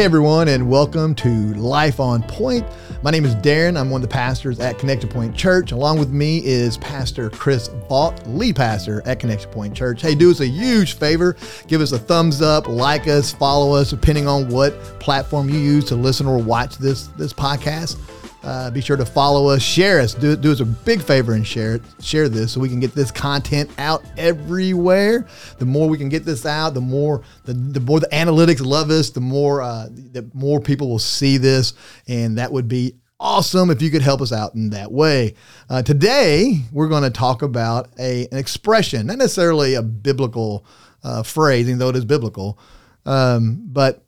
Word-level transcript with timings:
Hey 0.00 0.06
everyone, 0.06 0.48
and 0.48 0.70
welcome 0.70 1.14
to 1.16 1.28
Life 1.56 2.00
on 2.00 2.22
Point. 2.22 2.64
My 3.02 3.10
name 3.10 3.26
is 3.26 3.34
Darren. 3.34 3.78
I'm 3.78 3.90
one 3.90 4.02
of 4.02 4.08
the 4.08 4.10
pastors 4.10 4.58
at 4.58 4.78
Connection 4.78 5.10
Point 5.10 5.36
Church. 5.36 5.72
Along 5.72 5.98
with 5.98 6.08
me 6.08 6.42
is 6.42 6.78
Pastor 6.78 7.28
Chris 7.28 7.68
Vaught, 7.68 8.18
lead 8.26 8.56
pastor 8.56 9.02
at 9.04 9.20
Connection 9.20 9.50
Point 9.50 9.76
Church. 9.76 10.00
Hey, 10.00 10.14
do 10.14 10.30
us 10.30 10.40
a 10.40 10.46
huge 10.46 10.94
favor. 10.94 11.36
Give 11.66 11.82
us 11.82 11.92
a 11.92 11.98
thumbs 11.98 12.40
up, 12.40 12.66
like 12.66 13.08
us, 13.08 13.30
follow 13.30 13.74
us, 13.74 13.90
depending 13.90 14.26
on 14.26 14.48
what 14.48 14.72
platform 15.00 15.50
you 15.50 15.58
use 15.58 15.84
to 15.90 15.96
listen 15.96 16.26
or 16.26 16.38
watch 16.38 16.78
this 16.78 17.08
this 17.08 17.34
podcast. 17.34 17.98
Uh, 18.42 18.70
be 18.70 18.80
sure 18.80 18.96
to 18.96 19.04
follow 19.04 19.48
us, 19.48 19.60
share 19.60 20.00
us, 20.00 20.14
do, 20.14 20.34
do 20.34 20.50
us 20.50 20.60
a 20.60 20.64
big 20.64 21.02
favor 21.02 21.34
and 21.34 21.46
share 21.46 21.74
it, 21.74 21.82
share 22.00 22.26
this 22.26 22.52
so 22.52 22.60
we 22.60 22.70
can 22.70 22.80
get 22.80 22.94
this 22.94 23.10
content 23.10 23.70
out 23.76 24.02
everywhere. 24.16 25.26
The 25.58 25.66
more 25.66 25.90
we 25.90 25.98
can 25.98 26.08
get 26.08 26.24
this 26.24 26.46
out, 26.46 26.72
the 26.72 26.80
more 26.80 27.22
the, 27.44 27.52
the 27.52 27.80
more 27.80 28.00
the 28.00 28.08
analytics 28.08 28.64
love 28.64 28.88
us, 28.90 29.10
the 29.10 29.20
more 29.20 29.60
uh, 29.60 29.88
the 29.90 30.28
more 30.32 30.58
people 30.58 30.88
will 30.88 30.98
see 30.98 31.36
this, 31.36 31.74
and 32.08 32.38
that 32.38 32.50
would 32.50 32.66
be 32.66 32.94
awesome 33.18 33.70
if 33.70 33.82
you 33.82 33.90
could 33.90 34.00
help 34.00 34.22
us 34.22 34.32
out 34.32 34.54
in 34.54 34.70
that 34.70 34.90
way. 34.90 35.34
Uh, 35.68 35.82
today 35.82 36.62
we're 36.72 36.88
going 36.88 37.02
to 37.02 37.10
talk 37.10 37.42
about 37.42 37.88
a 37.98 38.26
an 38.32 38.38
expression, 38.38 39.06
not 39.06 39.18
necessarily 39.18 39.74
a 39.74 39.82
biblical 39.82 40.64
uh, 41.04 41.22
phrase, 41.22 41.68
even 41.68 41.78
though 41.78 41.90
it 41.90 41.96
is 41.96 42.06
biblical, 42.06 42.58
um, 43.04 43.60
but 43.66 44.02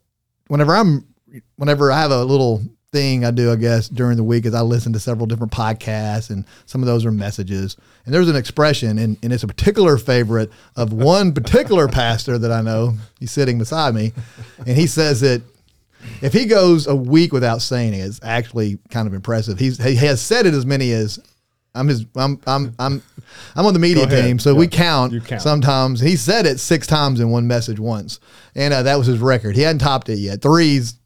whenever 0.47 0.75
I'm 0.75 1.05
whenever 1.55 1.91
I 1.91 1.99
have 1.99 2.11
a 2.11 2.23
little 2.23 2.63
thing 2.93 3.25
I 3.25 3.31
do, 3.31 3.51
I 3.51 3.57
guess, 3.57 3.89
during 3.89 4.15
the 4.15 4.23
week 4.23 4.45
is 4.45 4.53
I 4.53 4.61
listen 4.61 4.93
to 4.93 4.99
several 4.99 5.25
different 5.25 5.51
podcasts, 5.51 6.29
and 6.29 6.45
some 6.65 6.81
of 6.81 6.87
those 6.87 7.05
are 7.05 7.11
messages. 7.11 7.75
And 8.05 8.13
there's 8.13 8.29
an 8.29 8.37
expression, 8.37 8.97
and, 8.99 9.17
and 9.21 9.33
it's 9.33 9.43
a 9.43 9.47
particular 9.47 9.97
favorite 9.97 10.51
of 10.77 10.93
one 10.93 11.33
particular 11.33 11.89
pastor 11.89 12.37
that 12.37 12.51
I 12.51 12.61
know. 12.61 12.93
He's 13.19 13.31
sitting 13.31 13.57
beside 13.57 13.95
me, 13.95 14.13
and 14.59 14.77
he 14.77 14.87
says 14.87 15.19
that 15.21 15.41
if 16.21 16.31
he 16.31 16.45
goes 16.45 16.87
a 16.87 16.95
week 16.95 17.33
without 17.33 17.61
saying 17.61 17.93
it, 17.93 17.97
it's 17.97 18.19
actually 18.23 18.77
kind 18.89 19.07
of 19.07 19.13
impressive. 19.13 19.59
He's 19.59 19.83
he 19.83 19.95
has 19.95 20.21
said 20.21 20.45
it 20.45 20.53
as 20.53 20.65
many 20.65 20.91
as 20.91 21.19
I'm 21.75 21.87
his 21.87 22.05
I'm 22.15 22.39
I'm 22.45 22.75
I'm 22.77 23.01
I'm 23.55 23.65
on 23.65 23.73
the 23.73 23.79
media 23.79 24.05
team, 24.05 24.37
so 24.37 24.51
yeah. 24.51 24.59
we 24.59 24.67
count, 24.67 25.25
count, 25.25 25.41
sometimes. 25.41 25.99
He 25.99 26.15
said 26.15 26.45
it 26.45 26.59
six 26.59 26.85
times 26.85 27.19
in 27.19 27.31
one 27.31 27.47
message 27.47 27.79
once, 27.79 28.19
and 28.53 28.73
uh, 28.73 28.83
that 28.83 28.97
was 28.97 29.07
his 29.07 29.19
record. 29.19 29.55
He 29.55 29.63
hadn't 29.63 29.79
topped 29.79 30.09
it 30.09 30.19
yet. 30.19 30.41
Threes 30.41 30.99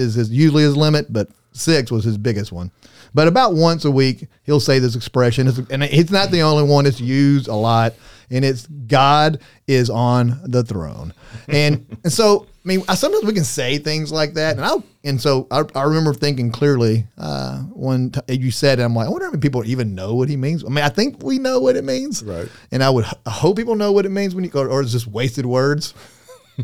is 0.00 0.14
his, 0.14 0.30
usually 0.30 0.62
his 0.62 0.76
limit, 0.76 1.12
but 1.12 1.28
six 1.52 1.90
was 1.90 2.04
his 2.04 2.18
biggest 2.18 2.52
one. 2.52 2.70
But 3.14 3.28
about 3.28 3.54
once 3.54 3.84
a 3.84 3.90
week, 3.90 4.28
he'll 4.44 4.60
say 4.60 4.78
this 4.78 4.94
expression, 4.94 5.48
and 5.70 5.82
it's 5.82 6.10
not 6.10 6.30
the 6.30 6.42
only 6.42 6.62
one. 6.62 6.86
It's 6.86 7.00
used 7.00 7.48
a 7.48 7.54
lot, 7.54 7.94
and 8.30 8.44
it's 8.44 8.66
God 8.66 9.40
is 9.66 9.90
on 9.90 10.40
the 10.44 10.62
throne. 10.62 11.12
And 11.48 11.86
and 12.04 12.12
so, 12.12 12.46
I 12.64 12.68
mean, 12.68 12.82
sometimes 12.82 13.24
we 13.24 13.32
can 13.32 13.44
say 13.44 13.78
things 13.78 14.12
like 14.12 14.34
that, 14.34 14.56
and 14.56 14.64
I 14.64 14.76
and 15.02 15.20
so 15.20 15.48
I, 15.50 15.64
I 15.74 15.82
remember 15.84 16.14
thinking 16.14 16.52
clearly 16.52 17.06
uh, 17.18 17.58
when 17.58 18.10
t- 18.10 18.34
you 18.34 18.52
said 18.52 18.78
it, 18.78 18.82
I'm 18.82 18.94
like, 18.94 19.06
I 19.06 19.10
wonder 19.10 19.24
how 19.24 19.32
many 19.32 19.40
people 19.40 19.64
even 19.64 19.94
know 19.94 20.14
what 20.14 20.28
he 20.28 20.36
means. 20.36 20.64
I 20.64 20.68
mean, 20.68 20.84
I 20.84 20.88
think 20.88 21.22
we 21.22 21.38
know 21.38 21.58
what 21.58 21.74
it 21.74 21.84
means, 21.84 22.22
right? 22.22 22.48
And 22.70 22.82
I 22.82 22.90
would 22.90 23.06
hope 23.26 23.56
people 23.56 23.74
know 23.74 23.90
what 23.90 24.06
it 24.06 24.10
means 24.10 24.34
when 24.36 24.44
you 24.44 24.50
or, 24.54 24.68
or 24.68 24.82
it's 24.82 24.92
just 24.92 25.08
wasted 25.08 25.46
words. 25.46 25.94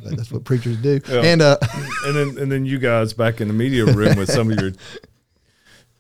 That's 0.05 0.31
what 0.31 0.45
preachers 0.45 0.77
do. 0.79 1.01
Yeah. 1.09 1.23
And 1.23 1.43
uh, 1.43 1.59
and 2.05 2.17
then 2.17 2.39
and 2.39 2.53
then 2.53 2.65
you 2.67 2.79
guys 2.79 3.13
back 3.13 3.41
in 3.41 3.49
the 3.49 3.55
media 3.55 3.85
room 3.85 4.17
with 4.17 4.31
some 4.31 4.51
of 4.51 4.61
your 4.61 4.73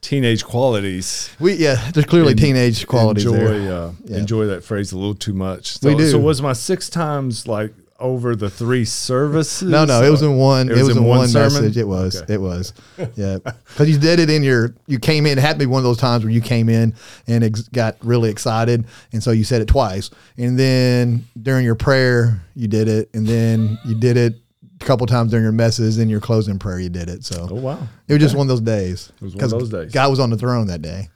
teenage 0.00 0.44
qualities. 0.44 1.34
We 1.40 1.54
yeah, 1.54 1.90
there's 1.92 2.06
clearly 2.06 2.32
en- 2.32 2.36
teenage 2.36 2.86
qualities 2.86 3.24
enjoy, 3.24 3.38
there. 3.38 3.72
Uh, 3.72 3.92
yeah. 4.04 4.18
Enjoy 4.18 4.46
that 4.46 4.64
phrase 4.64 4.92
a 4.92 4.96
little 4.96 5.14
too 5.14 5.32
much. 5.32 5.78
So, 5.78 5.88
we 5.88 5.96
do. 5.96 6.10
So 6.10 6.18
was 6.18 6.40
my 6.40 6.52
six 6.52 6.88
times 6.88 7.48
like 7.48 7.72
over 7.98 8.36
the 8.36 8.50
three 8.50 8.84
services? 8.84 9.68
No, 9.68 9.84
no, 9.84 10.02
it 10.02 10.10
was 10.10 10.22
in 10.22 10.36
one. 10.36 10.68
It 10.68 10.72
was, 10.72 10.80
it 10.80 10.84
was 10.84 10.96
in, 10.96 11.04
one, 11.04 11.18
one 11.18 11.32
message. 11.32 11.76
It 11.76 11.86
was. 11.86 12.22
Okay. 12.22 12.34
It 12.34 12.40
was. 12.40 12.72
Yeah, 13.14 13.38
because 13.44 13.88
you 13.88 13.98
did 13.98 14.18
it 14.20 14.28
in 14.30 14.42
your. 14.42 14.74
You 14.86 14.98
came 14.98 15.26
in. 15.26 15.38
It 15.38 15.40
had 15.40 15.54
to 15.54 15.58
be 15.58 15.66
one 15.66 15.78
of 15.78 15.84
those 15.84 15.98
times 15.98 16.24
where 16.24 16.32
you 16.32 16.40
came 16.40 16.68
in 16.68 16.94
and 17.26 17.44
ex- 17.44 17.68
got 17.68 17.96
really 18.04 18.30
excited, 18.30 18.86
and 19.12 19.22
so 19.22 19.30
you 19.30 19.44
said 19.44 19.62
it 19.62 19.68
twice. 19.68 20.10
And 20.36 20.58
then 20.58 21.24
during 21.40 21.64
your 21.64 21.76
prayer, 21.76 22.42
you 22.54 22.68
did 22.68 22.88
it, 22.88 23.10
and 23.14 23.26
then 23.26 23.78
you 23.86 23.94
did 23.94 24.16
it 24.16 24.34
a 24.80 24.84
couple 24.84 25.06
times 25.06 25.30
during 25.30 25.44
your 25.44 25.52
messes. 25.52 25.98
In 25.98 26.08
your 26.08 26.20
closing 26.20 26.58
prayer, 26.58 26.78
you 26.78 26.90
did 26.90 27.08
it. 27.08 27.24
So. 27.24 27.48
Oh 27.50 27.54
wow! 27.54 27.72
It 27.72 27.78
was 27.78 27.88
okay. 28.08 28.18
just 28.18 28.36
one 28.36 28.44
of 28.44 28.48
those 28.48 28.60
days. 28.60 29.12
It 29.20 29.24
was 29.24 29.34
one 29.36 29.44
of 29.44 29.50
those 29.50 29.70
days. 29.70 29.92
God 29.92 30.10
was 30.10 30.20
on 30.20 30.30
the 30.30 30.36
throne 30.36 30.66
that 30.66 30.82
day. 30.82 31.08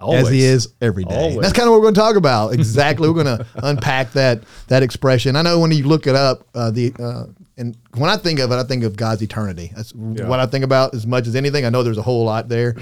Always. 0.00 0.26
as 0.26 0.30
he 0.30 0.42
is 0.42 0.68
every 0.80 1.04
day. 1.04 1.14
Always. 1.14 1.40
That's 1.40 1.52
kind 1.54 1.66
of 1.66 1.72
what 1.72 1.78
we're 1.78 1.84
going 1.84 1.94
to 1.94 2.00
talk 2.00 2.16
about. 2.16 2.52
Exactly, 2.52 3.08
we're 3.08 3.22
going 3.22 3.38
to 3.38 3.46
unpack 3.56 4.12
that 4.12 4.42
that 4.68 4.82
expression. 4.82 5.36
I 5.36 5.42
know 5.42 5.58
when 5.58 5.72
you 5.72 5.84
look 5.84 6.06
it 6.06 6.14
up, 6.14 6.46
uh, 6.54 6.70
the 6.70 6.92
uh, 6.98 7.24
and 7.56 7.76
when 7.94 8.10
I 8.10 8.18
think 8.18 8.38
of 8.38 8.52
it, 8.52 8.56
I 8.56 8.64
think 8.64 8.84
of 8.84 8.96
God's 8.96 9.22
eternity. 9.22 9.72
That's 9.74 9.94
yeah. 9.94 10.28
what 10.28 10.38
I 10.38 10.46
think 10.46 10.64
about 10.64 10.94
as 10.94 11.06
much 11.06 11.26
as 11.26 11.34
anything. 11.34 11.64
I 11.64 11.70
know 11.70 11.82
there's 11.82 11.98
a 11.98 12.02
whole 12.02 12.24
lot 12.24 12.48
there, 12.48 12.76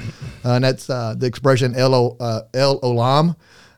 uh, 0.45 0.55
and 0.55 0.65
that's 0.65 0.91
uh, 0.91 1.15
the 1.17 1.27
expression 1.27 1.75
El 1.77 2.17
uh, 2.19 2.43
El 2.53 2.81
Olam. 2.81 3.37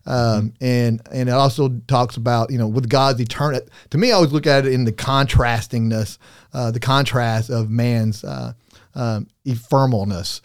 Um, 0.09 0.53
mm-hmm. 0.53 0.65
and 0.65 1.03
and 1.11 1.29
it 1.29 1.33
also 1.33 1.69
talks 1.89 2.17
about 2.17 2.51
you 2.51 2.57
know 2.57 2.69
with 2.69 2.89
God's 2.89 3.21
eternity. 3.21 3.67
To 3.91 3.99
me, 3.99 4.13
I 4.13 4.15
always 4.15 4.33
look 4.33 4.47
at 4.47 4.65
it 4.65 4.73
in 4.73 4.85
the 4.85 4.93
contrastingness, 4.93 6.17
uh, 6.55 6.71
the 6.71 6.81
contrast 6.81 7.51
of 7.51 7.69
man's 7.69 8.25
um, 8.25 9.27
ephemeralness. 9.45 10.41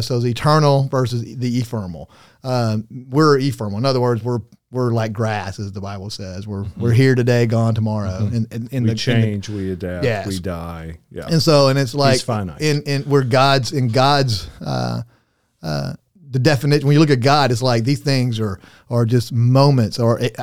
So 0.00 0.20
the 0.20 0.30
eternal 0.30 0.88
versus 0.88 1.22
the 1.36 1.58
ephemeral 1.58 2.10
um, 2.42 2.86
we're 3.10 3.38
ephemeral. 3.38 3.78
In 3.78 3.84
other 3.84 4.00
words, 4.00 4.22
we're 4.22 4.40
we're 4.70 4.92
like 4.92 5.12
grass, 5.12 5.58
as 5.58 5.72
the 5.72 5.80
Bible 5.80 6.10
says. 6.10 6.46
We're 6.46 6.62
mm-hmm. 6.62 6.80
we're 6.80 6.92
here 6.92 7.14
today, 7.14 7.46
gone 7.46 7.74
tomorrow. 7.74 8.10
Mm-hmm. 8.10 8.36
And, 8.36 8.52
and, 8.52 8.72
and 8.72 8.84
we 8.84 8.90
the, 8.90 8.96
change, 8.96 9.48
the, 9.48 9.56
we 9.56 9.72
adapt, 9.72 10.04
yes. 10.04 10.26
we 10.26 10.38
die. 10.38 10.98
Yeah. 11.10 11.26
And 11.26 11.42
so, 11.42 11.68
and 11.68 11.78
it's 11.78 11.94
like 11.94 12.20
in 12.60 12.82
in 12.82 13.08
we're 13.08 13.24
God's 13.24 13.72
in 13.72 13.88
God's 13.88 14.48
uh, 14.64 15.02
uh, 15.62 15.94
the 16.30 16.38
definition. 16.38 16.86
When 16.86 16.94
you 16.94 17.00
look 17.00 17.10
at 17.10 17.20
God, 17.20 17.50
it's 17.50 17.62
like 17.62 17.84
these 17.84 18.00
things 18.00 18.40
are 18.40 18.60
are 18.88 19.04
just 19.04 19.32
moments, 19.32 19.98
or 19.98 20.20
it, 20.20 20.36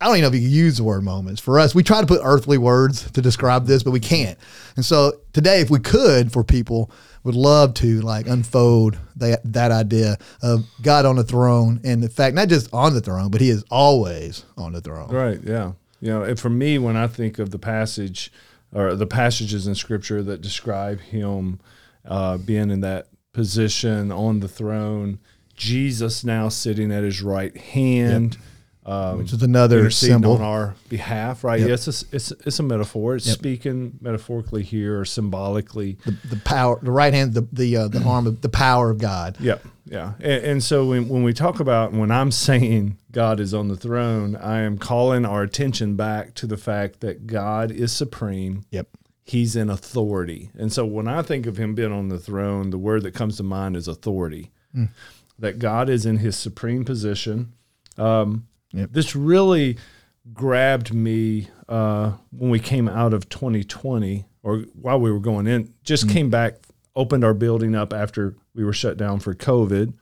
I 0.00 0.06
don't 0.06 0.16
even 0.16 0.22
know 0.22 0.28
if 0.28 0.34
you 0.34 0.48
can 0.48 0.56
use 0.56 0.78
the 0.78 0.84
word 0.84 1.02
moments. 1.02 1.40
For 1.40 1.58
us, 1.58 1.74
we 1.74 1.82
try 1.82 2.00
to 2.00 2.06
put 2.06 2.20
earthly 2.24 2.58
words 2.58 3.10
to 3.12 3.20
describe 3.20 3.66
this, 3.66 3.82
but 3.82 3.90
we 3.90 4.00
can't. 4.00 4.38
And 4.76 4.84
so 4.84 5.20
today, 5.32 5.60
if 5.60 5.70
we 5.70 5.80
could, 5.80 6.32
for 6.32 6.42
people 6.42 6.90
would 7.24 7.34
love 7.34 7.74
to 7.74 8.00
like 8.00 8.26
unfold 8.26 8.98
that 9.16 9.40
that 9.44 9.70
idea 9.70 10.18
of 10.42 10.64
God 10.80 11.06
on 11.06 11.16
the 11.16 11.24
throne, 11.24 11.80
and 11.84 12.02
in 12.02 12.10
fact, 12.10 12.34
not 12.34 12.48
just 12.48 12.72
on 12.72 12.94
the 12.94 13.00
throne, 13.00 13.30
but 13.30 13.40
He 13.40 13.50
is 13.50 13.64
always 13.70 14.44
on 14.56 14.72
the 14.72 14.80
throne. 14.80 15.10
Right. 15.10 15.40
Yeah. 15.42 15.72
You 16.00 16.08
know, 16.08 16.22
and 16.24 16.38
for 16.38 16.50
me, 16.50 16.78
when 16.78 16.96
I 16.96 17.06
think 17.06 17.38
of 17.38 17.50
the 17.50 17.58
passage 17.58 18.32
or 18.74 18.94
the 18.94 19.06
passages 19.06 19.66
in 19.66 19.74
Scripture 19.74 20.22
that 20.22 20.40
describe 20.40 21.00
Him 21.00 21.60
uh, 22.04 22.38
being 22.38 22.70
in 22.70 22.80
that 22.80 23.08
position 23.32 24.10
on 24.10 24.40
the 24.40 24.48
throne, 24.48 25.20
Jesus 25.54 26.24
now 26.24 26.48
sitting 26.48 26.90
at 26.90 27.04
His 27.04 27.22
right 27.22 27.56
hand. 27.56 28.34
Yep 28.34 28.42
um, 28.84 29.18
which 29.18 29.32
is 29.32 29.42
another 29.42 29.90
symbol 29.90 30.34
on 30.34 30.42
our 30.42 30.74
behalf, 30.88 31.44
right? 31.44 31.60
Yep. 31.60 31.68
Yes, 31.68 31.88
it's, 31.88 32.04
it's, 32.10 32.30
it's 32.32 32.58
a 32.58 32.64
metaphor. 32.64 33.14
It's 33.14 33.26
yep. 33.26 33.38
speaking 33.38 33.98
metaphorically 34.00 34.64
here 34.64 34.98
or 34.98 35.04
symbolically. 35.04 35.98
The, 36.04 36.16
the 36.30 36.36
power, 36.36 36.80
the 36.82 36.90
right 36.90 37.14
hand, 37.14 37.34
the 37.34 37.46
the 37.52 37.76
uh, 37.76 37.88
the 37.88 38.02
arm 38.06 38.26
of 38.26 38.40
the 38.40 38.48
power 38.48 38.90
of 38.90 38.98
God. 38.98 39.36
Yeah, 39.38 39.58
yeah. 39.84 40.14
And, 40.18 40.44
and 40.44 40.62
so 40.64 40.86
when, 40.86 41.08
when 41.08 41.22
we 41.22 41.32
talk 41.32 41.60
about 41.60 41.92
when 41.92 42.10
I'm 42.10 42.32
saying 42.32 42.98
God 43.12 43.38
is 43.38 43.54
on 43.54 43.68
the 43.68 43.76
throne, 43.76 44.34
I 44.34 44.62
am 44.62 44.78
calling 44.78 45.24
our 45.24 45.42
attention 45.42 45.94
back 45.94 46.34
to 46.34 46.48
the 46.48 46.56
fact 46.56 47.00
that 47.00 47.28
God 47.28 47.70
is 47.70 47.92
supreme. 47.92 48.64
Yep. 48.70 48.88
He's 49.24 49.54
in 49.54 49.70
authority, 49.70 50.50
and 50.58 50.72
so 50.72 50.84
when 50.84 51.06
I 51.06 51.22
think 51.22 51.46
of 51.46 51.56
Him 51.56 51.76
being 51.76 51.92
on 51.92 52.08
the 52.08 52.18
throne, 52.18 52.70
the 52.70 52.78
word 52.78 53.04
that 53.04 53.14
comes 53.14 53.36
to 53.36 53.44
mind 53.44 53.76
is 53.76 53.86
authority. 53.86 54.50
Mm. 54.76 54.88
That 55.38 55.60
God 55.60 55.88
is 55.88 56.04
in 56.04 56.16
His 56.16 56.36
supreme 56.36 56.84
position. 56.84 57.52
Um, 57.96 58.48
Yep. 58.72 58.90
This 58.92 59.14
really 59.16 59.78
grabbed 60.32 60.92
me 60.92 61.48
uh, 61.68 62.12
when 62.30 62.50
we 62.50 62.60
came 62.60 62.88
out 62.88 63.12
of 63.12 63.28
2020 63.28 64.24
or 64.42 64.58
while 64.74 65.00
we 65.00 65.10
were 65.10 65.20
going 65.20 65.46
in, 65.46 65.72
just 65.84 66.06
mm-hmm. 66.06 66.14
came 66.14 66.30
back, 66.30 66.54
opened 66.96 67.24
our 67.24 67.34
building 67.34 67.74
up 67.74 67.92
after 67.92 68.36
we 68.54 68.64
were 68.64 68.72
shut 68.72 68.96
down 68.96 69.20
for 69.20 69.34
COVID. 69.34 69.94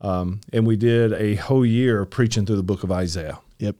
Um, 0.00 0.40
and 0.52 0.66
we 0.66 0.76
did 0.76 1.12
a 1.12 1.36
whole 1.36 1.66
year 1.66 2.04
preaching 2.04 2.46
through 2.46 2.56
the 2.56 2.62
book 2.62 2.84
of 2.84 2.92
Isaiah. 2.92 3.40
Yep. 3.58 3.76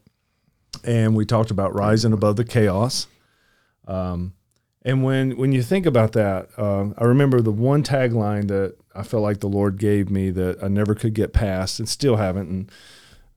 And 0.85 1.17
we 1.17 1.25
talked 1.25 1.51
about 1.51 1.75
rising 1.75 2.13
above 2.13 2.37
the 2.37 2.45
chaos. 2.45 3.07
Um, 3.87 4.35
and 4.83 5.03
when 5.03 5.37
when 5.37 5.53
you 5.53 5.63
think 5.63 5.87
about 5.87 6.13
that, 6.13 6.51
uh, 6.57 6.89
I 6.97 7.05
remember 7.05 7.41
the 7.41 7.53
one 7.53 7.83
tagline 7.83 8.49
that 8.49 8.77
I 8.95 9.03
felt 9.03 9.23
like 9.23 9.41
the 9.41 9.49
Lord 9.49 9.79
gave 9.79 10.11
me 10.11 10.31
that 10.31 10.63
I 10.63 10.69
never 10.69 10.95
could 10.95 11.15
get 11.15 11.33
past, 11.33 11.79
and 11.79 11.89
still 11.89 12.17
haven't. 12.17 12.49
And 12.49 12.71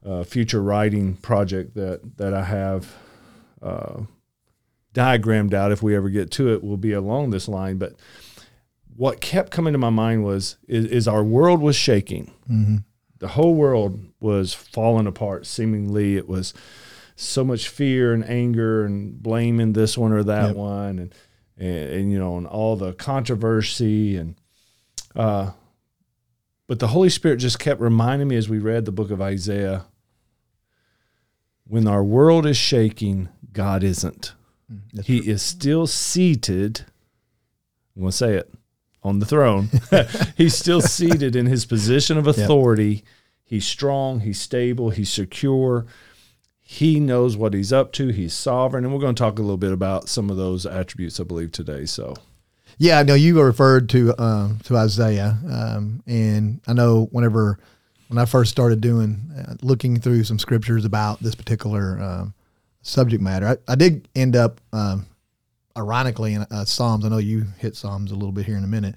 uh, 0.05 0.23
future 0.23 0.61
writing 0.61 1.15
project 1.17 1.75
that 1.75 2.17
that 2.17 2.33
I 2.33 2.43
have 2.43 2.95
uh, 3.61 4.01
diagrammed 4.93 5.53
out. 5.53 5.71
If 5.71 5.83
we 5.83 5.95
ever 5.95 6.09
get 6.09 6.31
to 6.31 6.53
it, 6.53 6.63
will 6.63 6.77
be 6.77 6.93
along 6.93 7.29
this 7.29 7.47
line. 7.47 7.77
But 7.77 7.95
what 8.95 9.21
kept 9.21 9.51
coming 9.51 9.73
to 9.73 9.79
my 9.79 9.89
mind 9.89 10.23
was 10.23 10.57
is, 10.67 10.85
is 10.85 11.07
our 11.07 11.23
world 11.23 11.61
was 11.61 11.75
shaking. 11.75 12.31
Mm-hmm. 12.49 12.77
The 13.19 13.29
whole 13.29 13.53
world 13.53 13.99
was 14.19 14.53
falling 14.53 15.07
apart. 15.07 15.45
Seemingly, 15.45 16.17
it 16.17 16.27
was 16.27 16.53
so 17.15 17.43
much 17.43 17.69
fear 17.69 18.13
and 18.13 18.27
anger 18.27 18.83
and 18.83 19.21
blaming 19.21 19.73
this 19.73 19.97
one 19.97 20.11
or 20.11 20.23
that 20.23 20.47
yep. 20.47 20.55
one 20.55 20.99
and 20.99 21.15
and, 21.57 21.89
and 21.91 22.11
you 22.11 22.17
know, 22.17 22.37
and 22.37 22.47
all 22.47 22.75
the 22.75 22.93
controversy 22.93 24.17
and 24.17 24.35
uh 25.15 25.51
but 26.67 26.79
the 26.79 26.87
Holy 26.87 27.09
Spirit 27.09 27.37
just 27.37 27.59
kept 27.59 27.81
reminding 27.81 28.29
me 28.29 28.37
as 28.37 28.47
we 28.47 28.57
read 28.57 28.85
the 28.85 28.93
book 28.93 29.11
of 29.11 29.21
Isaiah 29.21 29.83
when 31.71 31.87
our 31.87 32.03
world 32.03 32.45
is 32.45 32.57
shaking, 32.57 33.29
God 33.53 33.81
isn't. 33.81 34.33
That's 34.93 35.07
he 35.07 35.19
is 35.19 35.41
still 35.41 35.87
seated. 35.87 36.83
I'm 37.95 38.01
going 38.01 38.11
to 38.11 38.17
say 38.17 38.33
it 38.35 38.53
on 39.01 39.19
the 39.19 39.25
throne. 39.25 39.69
he's 40.35 40.53
still 40.53 40.81
seated 40.81 41.33
in 41.33 41.45
his 41.45 41.65
position 41.65 42.17
of 42.17 42.27
authority. 42.27 43.05
He's 43.45 43.65
strong, 43.65 44.19
he's 44.19 44.37
stable, 44.37 44.89
he's 44.89 45.09
secure. 45.09 45.85
He 46.59 46.99
knows 46.99 47.37
what 47.37 47.53
he's 47.53 47.71
up 47.71 47.93
to. 47.93 48.09
He's 48.09 48.33
sovereign. 48.33 48.83
And 48.83 48.93
we're 48.93 48.99
going 48.99 49.15
to 49.15 49.23
talk 49.23 49.39
a 49.39 49.41
little 49.41 49.55
bit 49.55 49.71
about 49.71 50.09
some 50.09 50.29
of 50.29 50.35
those 50.35 50.65
attributes, 50.65 51.21
I 51.21 51.23
believe, 51.23 51.53
today. 51.53 51.85
So, 51.85 52.15
Yeah, 52.77 52.99
I 52.99 53.03
know 53.03 53.13
you 53.13 53.41
referred 53.41 53.87
to 53.89 54.13
um, 54.21 54.59
to 54.65 54.75
Isaiah, 54.75 55.37
um, 55.49 56.03
and 56.05 56.59
I 56.67 56.73
know 56.73 57.07
whenever 57.11 57.59
when 58.11 58.17
I 58.17 58.25
first 58.25 58.51
started 58.51 58.81
doing 58.81 59.21
uh, 59.37 59.53
looking 59.61 59.97
through 59.97 60.25
some 60.25 60.37
scriptures 60.37 60.83
about 60.83 61.21
this 61.21 61.33
particular 61.33 61.97
um, 62.01 62.33
subject 62.81 63.21
matter, 63.23 63.47
I, 63.47 63.71
I 63.71 63.75
did 63.75 64.09
end 64.15 64.35
up 64.35 64.59
um, 64.73 65.05
ironically 65.77 66.33
in 66.33 66.41
uh, 66.51 66.65
Psalms. 66.65 67.05
I 67.05 67.09
know 67.09 67.19
you 67.19 67.45
hit 67.57 67.75
Psalms 67.77 68.11
a 68.11 68.15
little 68.15 68.33
bit 68.33 68.45
here 68.45 68.57
in 68.57 68.65
a 68.65 68.67
minute. 68.67 68.95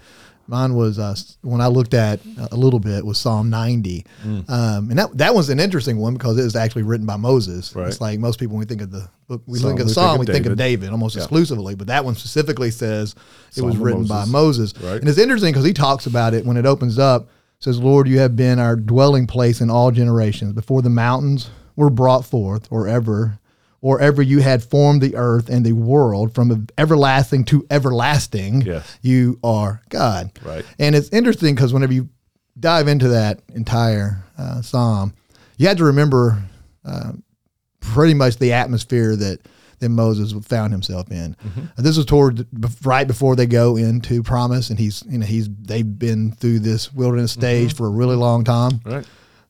Mine 0.49 0.75
was 0.75 0.99
uh, 0.99 1.15
when 1.43 1.61
I 1.61 1.69
looked 1.69 1.95
at 1.95 2.19
a 2.51 2.57
little 2.57 2.81
bit 2.81 3.07
was 3.07 3.17
Psalm 3.19 3.49
90, 3.51 4.05
Mm. 4.27 4.51
um, 4.51 4.91
and 4.91 4.99
that 4.99 5.17
that 5.17 5.35
was 5.35 5.49
an 5.49 5.61
interesting 5.61 5.97
one 5.97 6.13
because 6.15 6.37
it 6.37 6.43
was 6.43 6.57
actually 6.57 6.83
written 6.83 7.07
by 7.07 7.17
Moses. 7.17 7.75
Right. 7.75 7.87
It's 7.87 8.01
like 8.01 8.19
most 8.19 8.41
people 8.41 8.55
when 8.57 8.61
we 8.61 8.67
think 8.67 8.83
of 8.83 8.91
the 8.91 9.09
book, 9.29 9.43
we 9.47 9.59
Psalm, 9.61 9.71
think 9.71 9.81
of 9.81 9.87
we 9.87 9.91
the 9.91 9.95
think 9.95 9.95
Psalm, 9.95 10.15
of 10.21 10.27
we 10.27 10.27
think 10.27 10.47
of 10.47 10.57
David. 10.57 10.91
Almost 10.91 11.15
Yeah. 11.17 11.23
exclusively, 11.23 11.77
but 11.77 11.87
that 11.87 12.05
one 12.05 12.17
specifically 12.17 12.73
says 12.73 13.15
it 13.51 13.55
Psalm 13.55 13.67
was 13.69 13.77
of 13.77 13.81
written 13.81 14.07
by 14.07 14.25
Moses. 14.27 14.75
Moses. 14.75 14.83
Right. 14.83 15.01
And 15.01 15.09
it's 15.09 15.19
interesting 15.19 15.53
because 15.53 15.65
he 15.65 15.73
talks 15.73 16.05
about 16.07 16.35
it 16.35 16.45
when 16.45 16.57
it 16.57 16.67
opens 16.67 16.99
up. 16.99 17.29
Says, 17.65 17.79
"Lord, 17.79 18.07
you 18.09 18.19
have 18.19 18.37
been 18.37 18.59
our 18.59 18.77
dwelling 18.77 19.27
place 19.27 19.63
in 19.63 19.71
all 19.71 19.91
generations. 19.91 20.53
Before 20.53 20.83
the 20.83 20.91
mountains 20.91 21.49
were 21.77 21.89
brought 21.89 22.27
forth, 22.27 22.69
or 22.71 22.87
ever, 22.87 23.39
or 23.81 24.01
ever 24.01 24.21
you 24.21 24.41
had 24.41 24.63
formed 24.63 25.01
the 25.01 25.17
earth 25.17 25.49
and 25.49 25.65
the 25.65 25.73
world 25.73 26.35
from 26.35 26.67
everlasting 26.77 27.45
to 27.47 27.67
everlasting. 27.71 28.61
Yes. 28.61 28.99
You 29.01 29.39
are 29.43 29.81
God." 29.89 30.31
Right. 30.45 30.63
And 30.79 30.95
it's 30.95 31.09
interesting 31.09 31.55
because 31.55 31.73
whenever 31.73 31.95
you 31.95 32.11
dive 32.61 32.87
into 32.87 33.09
that 33.09 33.41
entire 33.55 34.23
uh, 34.37 34.61
psalm, 34.61 35.15
you 35.57 35.67
have 35.69 35.79
to 35.79 35.85
remember 35.85 36.43
uh, 36.85 37.13
pretty 37.81 38.13
much 38.13 38.37
the 38.37 38.53
atmosphere 38.53 39.17
that 39.17 39.39
that 39.85 39.91
Moses 39.91 40.33
found 40.47 40.73
himself 40.73 41.11
in. 41.13 41.37
Uh, 41.45 41.83
This 41.83 41.97
was 41.97 42.07
toward 42.07 42.47
right 42.85 43.07
before 43.07 43.37
they 43.37 43.47
go 43.47 43.77
into 43.77 44.23
promise, 44.23 44.71
and 44.71 44.79
he's 44.79 45.05
you 45.09 45.19
know 45.19 45.27
he's 45.27 45.49
they've 45.63 45.99
been 45.99 46.33
through 46.33 46.59
this 46.61 46.93
wilderness 46.93 47.33
stage 47.33 47.75
for 47.75 47.87
a 47.87 47.91
really 47.91 48.17
long 48.17 48.43
time. 48.45 48.81
right. 48.85 49.07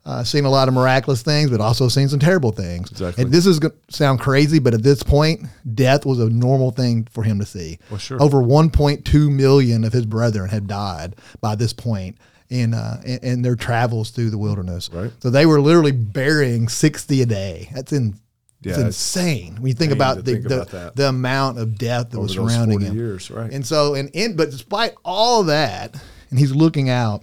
Uh, 0.06 0.22
seen 0.22 0.44
a 0.44 0.50
lot 0.50 0.68
of 0.68 0.74
miraculous 0.74 1.22
things, 1.22 1.50
but 1.50 1.62
also 1.62 1.88
seen 1.88 2.08
some 2.10 2.18
terrible 2.18 2.52
things. 2.52 2.90
Exactly. 2.90 3.24
And 3.24 3.32
this 3.32 3.46
is 3.46 3.58
going 3.58 3.72
to 3.72 3.94
sound 3.96 4.20
crazy, 4.20 4.58
but 4.58 4.74
at 4.74 4.82
this 4.82 5.02
point, 5.02 5.46
death 5.74 6.04
was 6.04 6.20
a 6.20 6.28
normal 6.28 6.72
thing 6.72 7.08
for 7.10 7.22
him 7.24 7.38
to 7.38 7.46
see. 7.46 7.78
Well, 7.90 7.96
sure. 7.98 8.22
Over 8.22 8.42
1.2 8.42 9.32
million 9.34 9.82
of 9.82 9.94
his 9.94 10.04
brethren 10.04 10.50
had 10.50 10.66
died 10.66 11.16
by 11.40 11.54
this 11.54 11.72
point 11.72 12.18
in 12.50 12.74
uh, 12.74 13.00
in, 13.06 13.18
in 13.22 13.42
their 13.42 13.56
travels 13.56 14.10
through 14.10 14.28
the 14.28 14.36
wilderness. 14.36 14.90
Right. 14.92 15.10
So 15.20 15.30
they 15.30 15.46
were 15.46 15.58
literally 15.58 15.92
burying 15.92 16.68
60 16.68 17.22
a 17.22 17.26
day. 17.26 17.70
That's 17.74 17.90
in. 17.92 18.16
Yeah, 18.64 18.72
it's 18.72 18.80
insane 18.80 19.56
when 19.56 19.66
you 19.66 19.74
think 19.74 19.92
about 19.92 20.16
the 20.16 20.22
think 20.22 20.48
the, 20.48 20.62
about 20.62 20.96
the 20.96 21.08
amount 21.08 21.58
of 21.58 21.76
death 21.76 22.10
that 22.10 22.16
Over 22.16 22.22
was 22.24 22.32
surrounding 22.32 22.80
40 22.80 22.86
him. 22.86 22.96
years, 22.96 23.30
right. 23.30 23.52
And 23.52 23.64
so, 23.66 23.94
and 23.94 24.10
in, 24.14 24.36
but 24.36 24.50
despite 24.50 24.94
all 25.04 25.44
that, 25.44 25.94
and 26.30 26.38
he's 26.38 26.54
looking 26.54 26.88
out 26.88 27.22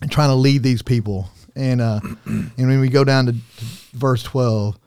and 0.00 0.10
trying 0.10 0.30
to 0.30 0.34
lead 0.34 0.62
these 0.62 0.82
people. 0.82 1.28
And 1.54 1.80
uh, 1.80 2.00
and 2.24 2.52
when 2.56 2.80
we 2.80 2.88
go 2.88 3.04
down 3.04 3.26
to, 3.26 3.32
to 3.32 3.64
verse 3.92 4.22
twelve, 4.22 4.78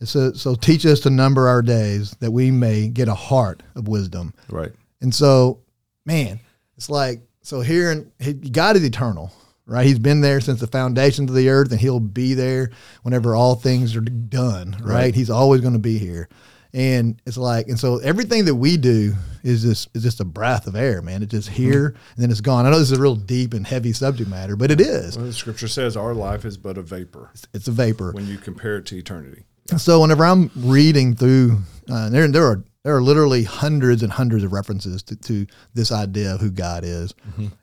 it 0.00 0.06
says, 0.06 0.40
"So 0.40 0.54
teach 0.54 0.86
us 0.86 1.00
to 1.00 1.10
number 1.10 1.48
our 1.48 1.62
days, 1.62 2.12
that 2.20 2.30
we 2.30 2.50
may 2.50 2.88
get 2.88 3.08
a 3.08 3.14
heart 3.14 3.62
of 3.74 3.88
wisdom." 3.88 4.34
right. 4.50 4.72
And 5.00 5.14
so, 5.14 5.60
man, 6.04 6.40
it's 6.76 6.90
like 6.90 7.20
so 7.42 7.60
here 7.60 7.90
and 7.90 8.52
God 8.52 8.76
is 8.76 8.84
eternal, 8.84 9.32
right? 9.68 9.86
He's 9.86 9.98
been 10.00 10.20
there 10.20 10.40
since 10.40 10.58
the 10.60 10.66
foundations 10.66 11.30
of 11.30 11.36
the 11.36 11.48
earth, 11.48 11.70
and 11.70 11.80
He'll 11.80 12.00
be 12.00 12.34
there 12.34 12.70
whenever 13.02 13.36
all 13.36 13.54
things 13.54 13.94
are 13.94 14.00
done, 14.00 14.76
right? 14.80 14.94
Right. 14.94 15.14
He's 15.14 15.30
always 15.30 15.60
going 15.60 15.74
to 15.74 15.78
be 15.78 15.98
here, 15.98 16.28
and 16.74 17.20
it's 17.26 17.36
like, 17.36 17.68
and 17.68 17.78
so 17.78 17.98
everything 17.98 18.46
that 18.46 18.54
we 18.56 18.76
do 18.76 19.14
is 19.44 19.62
just 19.62 19.88
is 19.94 20.02
just 20.02 20.20
a 20.20 20.24
breath 20.24 20.66
of 20.66 20.74
air, 20.74 21.00
man. 21.02 21.22
It's 21.22 21.30
just 21.30 21.48
here 21.48 21.86
and 22.16 22.22
then 22.22 22.30
it's 22.30 22.40
gone. 22.40 22.66
I 22.66 22.70
know 22.70 22.78
this 22.78 22.90
is 22.90 22.98
a 22.98 23.00
real 23.00 23.14
deep 23.14 23.54
and 23.54 23.66
heavy 23.66 23.92
subject 23.92 24.28
matter, 24.28 24.56
but 24.56 24.70
it 24.70 24.80
is. 24.80 25.16
Well, 25.16 25.26
the 25.26 25.32
scripture 25.32 25.68
says 25.68 25.96
our 25.96 26.12
life 26.12 26.44
is 26.44 26.56
but 26.56 26.76
a 26.76 26.82
vapor 26.82 27.30
It's 27.54 27.68
a 27.68 27.72
vapor. 27.72 28.12
when 28.12 28.26
you 28.26 28.36
compare 28.36 28.76
it 28.78 28.86
to 28.86 28.96
eternity. 28.98 29.44
So 29.76 30.00
whenever 30.00 30.24
I'm 30.24 30.50
reading 30.56 31.14
through, 31.14 31.58
uh, 31.90 32.08
there 32.10 32.26
there 32.28 32.44
are 32.46 32.64
there 32.84 32.96
are 32.96 33.02
literally 33.02 33.44
hundreds 33.44 34.02
and 34.02 34.10
hundreds 34.12 34.42
of 34.44 34.52
references 34.52 35.02
to, 35.04 35.16
to 35.16 35.46
this 35.74 35.92
idea 35.92 36.34
of 36.34 36.40
who 36.40 36.50
God 36.50 36.84
is, 36.84 37.14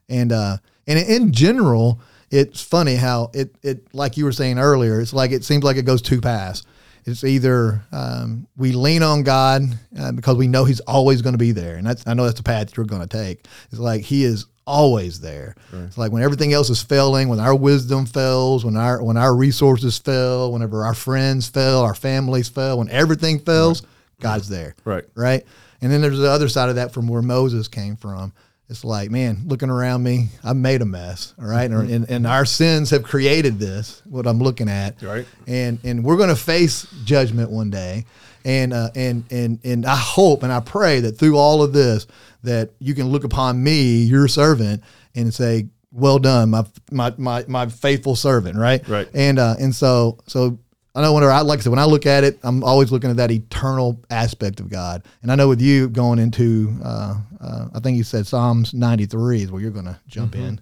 and 0.08 0.32
uh, 0.32 0.58
and 0.88 1.00
in 1.00 1.32
general, 1.32 2.00
it's 2.32 2.62
funny 2.62 2.96
how 2.96 3.32
it 3.34 3.56
it 3.64 3.94
like 3.94 4.18
you 4.18 4.26
were 4.26 4.32
saying 4.32 4.60
earlier, 4.60 5.00
it's 5.00 5.14
like 5.14 5.32
it 5.32 5.44
seems 5.44 5.64
like 5.64 5.78
it 5.78 5.86
goes 5.86 6.02
two 6.02 6.22
paths. 6.22 6.64
It's 7.06 7.24
either 7.24 7.84
um, 7.92 8.48
we 8.58 8.72
lean 8.72 9.04
on 9.04 9.22
God 9.22 9.62
uh, 9.98 10.12
because 10.12 10.38
we 10.38 10.48
know 10.48 10.66
He's 10.66 10.80
always 10.82 11.22
going 11.22 11.34
to 11.34 11.40
be 11.40 11.52
there, 11.52 11.76
and 11.76 11.86
that's 11.86 12.06
I 12.08 12.14
know 12.16 12.24
that's 12.26 12.38
the 12.38 12.44
path 12.44 12.76
you're 12.76 12.86
going 12.86 13.08
to 13.08 13.08
take. 13.08 13.46
It's 13.72 13.80
like 13.80 14.02
He 14.02 14.24
is 14.24 14.48
always 14.66 15.20
there. 15.20 15.56
It's 15.72 15.98
like 16.00 16.12
when 16.12 16.24
everything 16.24 16.52
else 16.54 16.72
is 16.72 16.82
failing, 16.82 17.30
when 17.30 17.40
our 17.40 17.56
wisdom 17.56 18.08
fails, 18.08 18.66
when 18.66 18.76
our 18.76 19.04
when 19.04 19.18
our 19.18 19.36
resources 19.36 20.00
fail, 20.00 20.52
whenever 20.52 20.84
our 20.84 20.96
friends 20.96 21.48
fail, 21.48 21.80
our 21.80 21.94
families 21.94 22.50
fail, 22.50 22.80
when 22.80 22.90
everything 22.90 23.38
fails, 23.40 23.84
God's 24.20 24.50
there. 24.50 24.76
Right. 24.84 25.04
Right. 25.14 25.46
And 25.82 25.92
then 25.92 26.02
there's 26.02 26.18
the 26.18 26.30
other 26.30 26.50
side 26.50 26.70
of 26.70 26.76
that 26.76 26.92
from 26.92 27.08
where 27.08 27.22
Moses 27.22 27.68
came 27.68 27.96
from. 27.96 28.34
It's 28.68 28.84
like, 28.84 29.12
man, 29.12 29.44
looking 29.46 29.70
around 29.70 30.02
me, 30.02 30.30
I've 30.44 30.56
made 30.56 30.82
a 30.82 30.86
mess. 30.86 31.36
All 31.40 31.46
right? 31.46 31.70
Mm-hmm. 31.70 31.94
and, 31.94 32.10
and 32.10 32.28
our 32.28 32.46
sins 32.46 32.90
have 32.90 33.04
created 33.04 33.60
this, 33.60 34.02
what 34.06 34.26
I'm 34.26 34.40
looking 34.40 34.70
at. 34.70 35.02
Right. 35.02 35.28
And 35.46 35.80
and 35.84 36.04
we're 36.04 36.18
going 36.18 36.30
to 36.30 36.36
face 36.36 36.88
judgment 37.04 37.52
one 37.52 37.70
day. 37.70 38.06
And 38.44 38.74
uh, 38.74 38.90
and 38.96 39.24
and 39.32 39.60
and 39.64 39.86
I 39.86 39.96
hope 39.96 40.44
and 40.44 40.52
I 40.52 40.60
pray 40.60 41.00
that 41.02 41.18
through 41.18 41.38
all 41.38 41.64
of 41.64 41.74
this, 41.74 42.06
that 42.44 42.72
you 42.80 42.94
can 42.94 43.08
look 43.08 43.24
upon 43.24 43.64
me, 43.64 44.04
your 44.04 44.28
servant, 44.28 44.84
and 45.16 45.34
say, 45.34 45.68
"Well 45.92 46.20
done, 46.20 46.52
my 46.52 46.66
my 46.92 47.14
my, 47.18 47.46
my 47.48 47.68
faithful 47.68 48.16
servant." 48.16 48.56
Right. 48.56 48.88
Right. 48.88 49.08
And 49.16 49.40
uh, 49.40 49.56
and 49.60 49.74
so 49.74 50.20
so 50.28 50.60
I 50.96 51.02
know 51.02 51.14
whenever 51.14 51.32
I 51.32 51.42
like 51.42 51.60
I 51.60 51.62
said 51.64 51.70
when 51.72 51.80
I 51.80 51.86
look 51.86 52.06
at 52.06 52.24
it, 52.24 52.40
I'm 52.44 52.64
always 52.64 52.92
looking 52.92 53.10
at 53.10 53.18
that 53.18 53.30
eternal 53.32 54.00
aspect 54.10 54.60
of 54.62 54.70
God. 54.70 55.04
And 55.22 55.32
I 55.32 55.36
know 55.36 55.50
with 55.50 55.60
you 55.62 55.90
going 55.90 56.20
into, 56.20 56.74
uh, 56.84 57.16
uh, 57.42 57.68
I 57.74 57.80
think 57.82 57.98
you 57.98 58.04
said 58.04 58.26
Psalms 58.26 58.74
93 58.74 59.44
is 59.44 59.52
where 59.52 59.62
you're 59.62 59.72
going 59.72 59.86
to 59.86 60.00
jump 60.08 60.34
Mm-hmm. 60.34 60.46
in. 60.46 60.62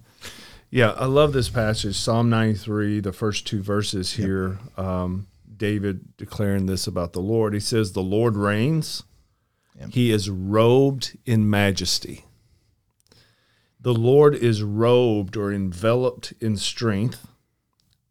Yeah, 0.70 0.90
I 0.90 1.04
love 1.04 1.32
this 1.32 1.48
passage, 1.50 1.94
Psalm 1.96 2.28
93, 2.30 2.98
the 2.98 3.12
first 3.12 3.46
two 3.46 3.62
verses 3.62 4.14
here. 4.14 4.58
Um, 4.76 5.28
David 5.56 6.16
declaring 6.16 6.66
this 6.66 6.88
about 6.88 7.12
the 7.12 7.20
Lord. 7.20 7.54
He 7.54 7.60
says, 7.60 7.92
The 7.92 8.02
Lord 8.02 8.36
reigns, 8.36 9.04
Yep. 9.78 9.90
he 9.92 10.10
is 10.10 10.28
robed 10.28 11.16
in 11.24 11.48
majesty. 11.48 12.24
The 13.80 13.94
Lord 13.94 14.34
is 14.34 14.62
robed 14.64 15.36
or 15.36 15.52
enveloped 15.52 16.32
in 16.40 16.56
strength. 16.56 17.28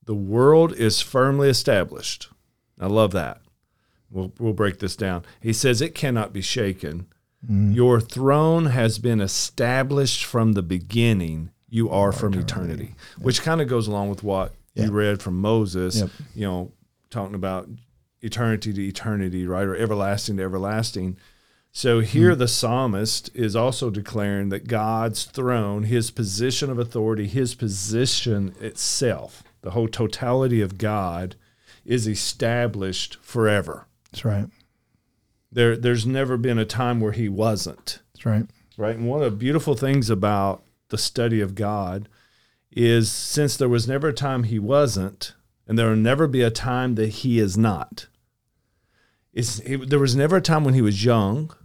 The 0.05 0.15
world 0.15 0.73
is 0.73 1.01
firmly 1.01 1.49
established. 1.49 2.29
I 2.79 2.87
love 2.87 3.11
that. 3.11 3.41
We'll, 4.09 4.31
we'll 4.39 4.53
break 4.53 4.79
this 4.79 4.95
down. 4.95 5.23
He 5.41 5.53
says, 5.53 5.81
It 5.81 5.95
cannot 5.95 6.33
be 6.33 6.41
shaken. 6.41 7.07
Mm-hmm. 7.45 7.73
Your 7.73 7.99
throne 7.99 8.67
has 8.67 8.99
been 8.99 9.19
established 9.21 10.23
from 10.23 10.53
the 10.53 10.61
beginning. 10.61 11.49
You 11.69 11.89
are 11.89 12.11
from 12.11 12.35
eternity, 12.35 12.93
which 13.19 13.41
kind 13.41 13.59
of 13.59 13.67
goes 13.67 13.87
along 13.87 14.09
with 14.09 14.23
what 14.23 14.53
Yeah. 14.75 14.85
you 14.85 14.91
read 14.91 15.21
from 15.23 15.39
Moses, 15.41 16.01
Yep. 16.01 16.09
you 16.35 16.45
know, 16.45 16.71
talking 17.09 17.35
about 17.35 17.67
eternity 18.21 18.71
to 18.73 18.87
eternity, 18.87 19.47
right? 19.47 19.65
Or 19.65 19.75
everlasting 19.75 20.37
to 20.37 20.43
everlasting. 20.43 21.17
So 21.71 22.01
here 22.01 22.31
mm-hmm. 22.31 22.39
the 22.39 22.47
psalmist 22.47 23.31
is 23.33 23.55
also 23.55 23.89
declaring 23.89 24.49
that 24.49 24.67
God's 24.67 25.25
throne, 25.25 25.83
his 25.83 26.11
position 26.11 26.69
of 26.69 26.77
authority, 26.77 27.25
his 27.27 27.55
position 27.55 28.53
itself, 28.61 29.43
the 29.63 29.71
whole 29.71 29.87
totality 29.87 30.61
of 30.61 30.77
God 30.77 31.35
is 31.83 32.07
established 32.07 33.17
forever. 33.21 33.87
That's 34.11 34.23
right. 34.23 34.45
There 35.51 35.75
there's 35.75 36.05
never 36.05 36.37
been 36.37 36.59
a 36.59 36.65
time 36.65 36.99
where 36.99 37.11
he 37.11 37.27
wasn't. 37.27 37.99
That's 38.13 38.25
right. 38.25 38.45
Right? 38.77 38.95
And 38.95 39.07
one 39.07 39.23
of 39.23 39.31
the 39.31 39.37
beautiful 39.37 39.75
things 39.75 40.09
about 40.09 40.63
the 40.89 40.97
study 40.97 41.41
of 41.41 41.55
God 41.55 42.07
is 42.71 43.11
since 43.11 43.57
there 43.57 43.69
was 43.69 43.87
never 43.87 44.09
a 44.09 44.13
time 44.13 44.43
he 44.43 44.59
wasn't, 44.59 45.33
and 45.67 45.77
there 45.77 45.89
will 45.89 45.95
never 45.95 46.27
be 46.27 46.41
a 46.41 46.49
time 46.49 46.95
that 46.95 47.09
he 47.09 47.39
is 47.39 47.57
not. 47.57 48.07
It's, 49.31 49.59
he, 49.59 49.75
there 49.75 49.99
was 49.99 50.15
never 50.15 50.37
a 50.37 50.41
time 50.41 50.63
when 50.63 50.73
he 50.73 50.81
was 50.81 51.03
young, 51.03 51.55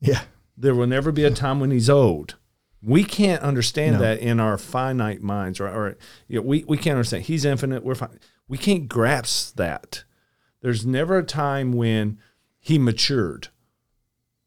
Yeah. 0.00 0.22
There 0.56 0.74
will 0.74 0.86
never 0.86 1.10
be 1.10 1.24
a 1.24 1.30
time 1.30 1.58
when 1.60 1.70
he's 1.70 1.90
old. 1.90 2.36
We 2.84 3.04
can't 3.04 3.42
understand 3.42 3.94
No. 3.94 3.98
that 4.00 4.18
in 4.20 4.40
our 4.40 4.58
finite 4.58 5.22
minds, 5.22 5.60
or, 5.60 5.68
or 5.68 5.96
you 6.28 6.36
know, 6.40 6.46
we, 6.46 6.64
we 6.68 6.76
can't 6.76 6.96
understand. 6.96 7.24
He's 7.24 7.44
infinite. 7.44 7.82
We're 7.84 7.94
fine. 7.94 8.18
We 8.48 8.58
can't 8.58 8.88
grasp 8.88 9.56
that. 9.56 10.04
There's 10.60 10.84
never 10.84 11.18
a 11.18 11.24
time 11.24 11.72
when 11.72 12.18
he 12.60 12.78
matured. 12.78 13.48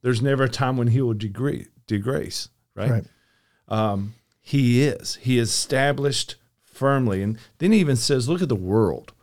There's 0.02 0.22
never 0.22 0.44
a 0.44 0.50
time 0.50 0.78
when 0.78 0.88
he 0.90 1.02
will 1.02 1.14
degrade, 1.14 1.68
degrace, 1.88 2.50
right? 2.76 2.90
Right. 2.92 3.06
Um, 3.68 4.14
he 4.40 4.84
is. 4.84 5.16
He 5.22 5.38
is 5.38 5.50
established 5.50 6.36
firmly. 6.64 7.22
And 7.24 7.38
then 7.58 7.72
he 7.72 7.80
even 7.80 7.96
says, 7.96 8.30
look 8.30 8.42
at 8.42 8.50
the 8.50 8.56
world. 8.56 9.14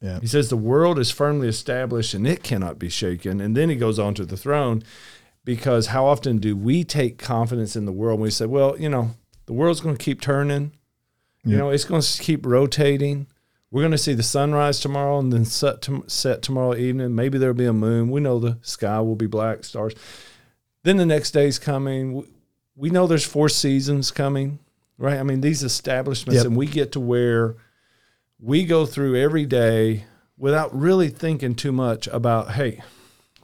Yeah. 0.00 0.20
He 0.20 0.26
says 0.28 0.48
the 0.48 0.56
world 0.56 0.98
is 0.98 1.10
firmly 1.10 1.48
established 1.48 2.14
and 2.14 2.26
it 2.26 2.42
cannot 2.44 2.78
be 2.78 2.88
shaken. 2.88 3.40
And 3.40 3.56
then 3.56 3.68
he 3.70 3.76
goes 3.76 3.98
on 3.98 4.14
to 4.14 4.24
the 4.24 4.36
throne 4.36 4.84
because 5.48 5.86
how 5.86 6.04
often 6.04 6.36
do 6.36 6.54
we 6.54 6.84
take 6.84 7.16
confidence 7.16 7.74
in 7.74 7.86
the 7.86 7.90
world 7.92 8.20
when 8.20 8.24
we 8.24 8.30
say, 8.30 8.44
well, 8.44 8.78
you 8.78 8.86
know, 8.90 9.12
the 9.46 9.54
world's 9.54 9.80
going 9.80 9.96
to 9.96 10.04
keep 10.04 10.20
turning, 10.20 10.72
you 11.42 11.52
Yeah. 11.52 11.56
know, 11.56 11.70
it's 11.70 11.86
going 11.86 12.02
to 12.02 12.22
keep 12.22 12.44
rotating. 12.44 13.26
We're 13.70 13.80
going 13.80 13.92
to 13.92 13.96
see 13.96 14.12
the 14.12 14.22
sunrise 14.22 14.78
tomorrow 14.78 15.18
and 15.18 15.32
then 15.32 15.46
set, 15.46 15.80
to, 15.82 16.04
set 16.06 16.42
tomorrow 16.42 16.74
evening. 16.76 17.14
Maybe 17.14 17.38
there'll 17.38 17.54
be 17.54 17.64
a 17.64 17.72
moon. 17.72 18.10
We 18.10 18.20
know 18.20 18.38
the 18.38 18.58
sky 18.60 19.00
will 19.00 19.16
be 19.16 19.26
black, 19.26 19.64
stars. 19.64 19.94
Then 20.82 20.98
the 20.98 21.06
next 21.06 21.30
day's 21.30 21.58
coming. 21.58 22.12
We- 22.12 22.28
We 22.76 22.90
know 22.90 23.06
there's 23.06 23.24
four 23.24 23.48
seasons 23.48 24.10
coming, 24.10 24.58
right? 24.98 25.18
I 25.18 25.22
mean, 25.22 25.40
these 25.40 25.62
establishments, 25.62 26.36
Yep. 26.40 26.46
and 26.46 26.56
we 26.56 26.66
get 26.66 26.92
to 26.92 27.00
where 27.00 27.56
we 28.38 28.66
go 28.66 28.84
through 28.84 29.16
every 29.16 29.46
day 29.46 30.04
without 30.36 30.78
really 30.78 31.08
thinking 31.08 31.54
too 31.54 31.72
much 31.72 32.06
about, 32.08 32.52
hey, 32.52 32.82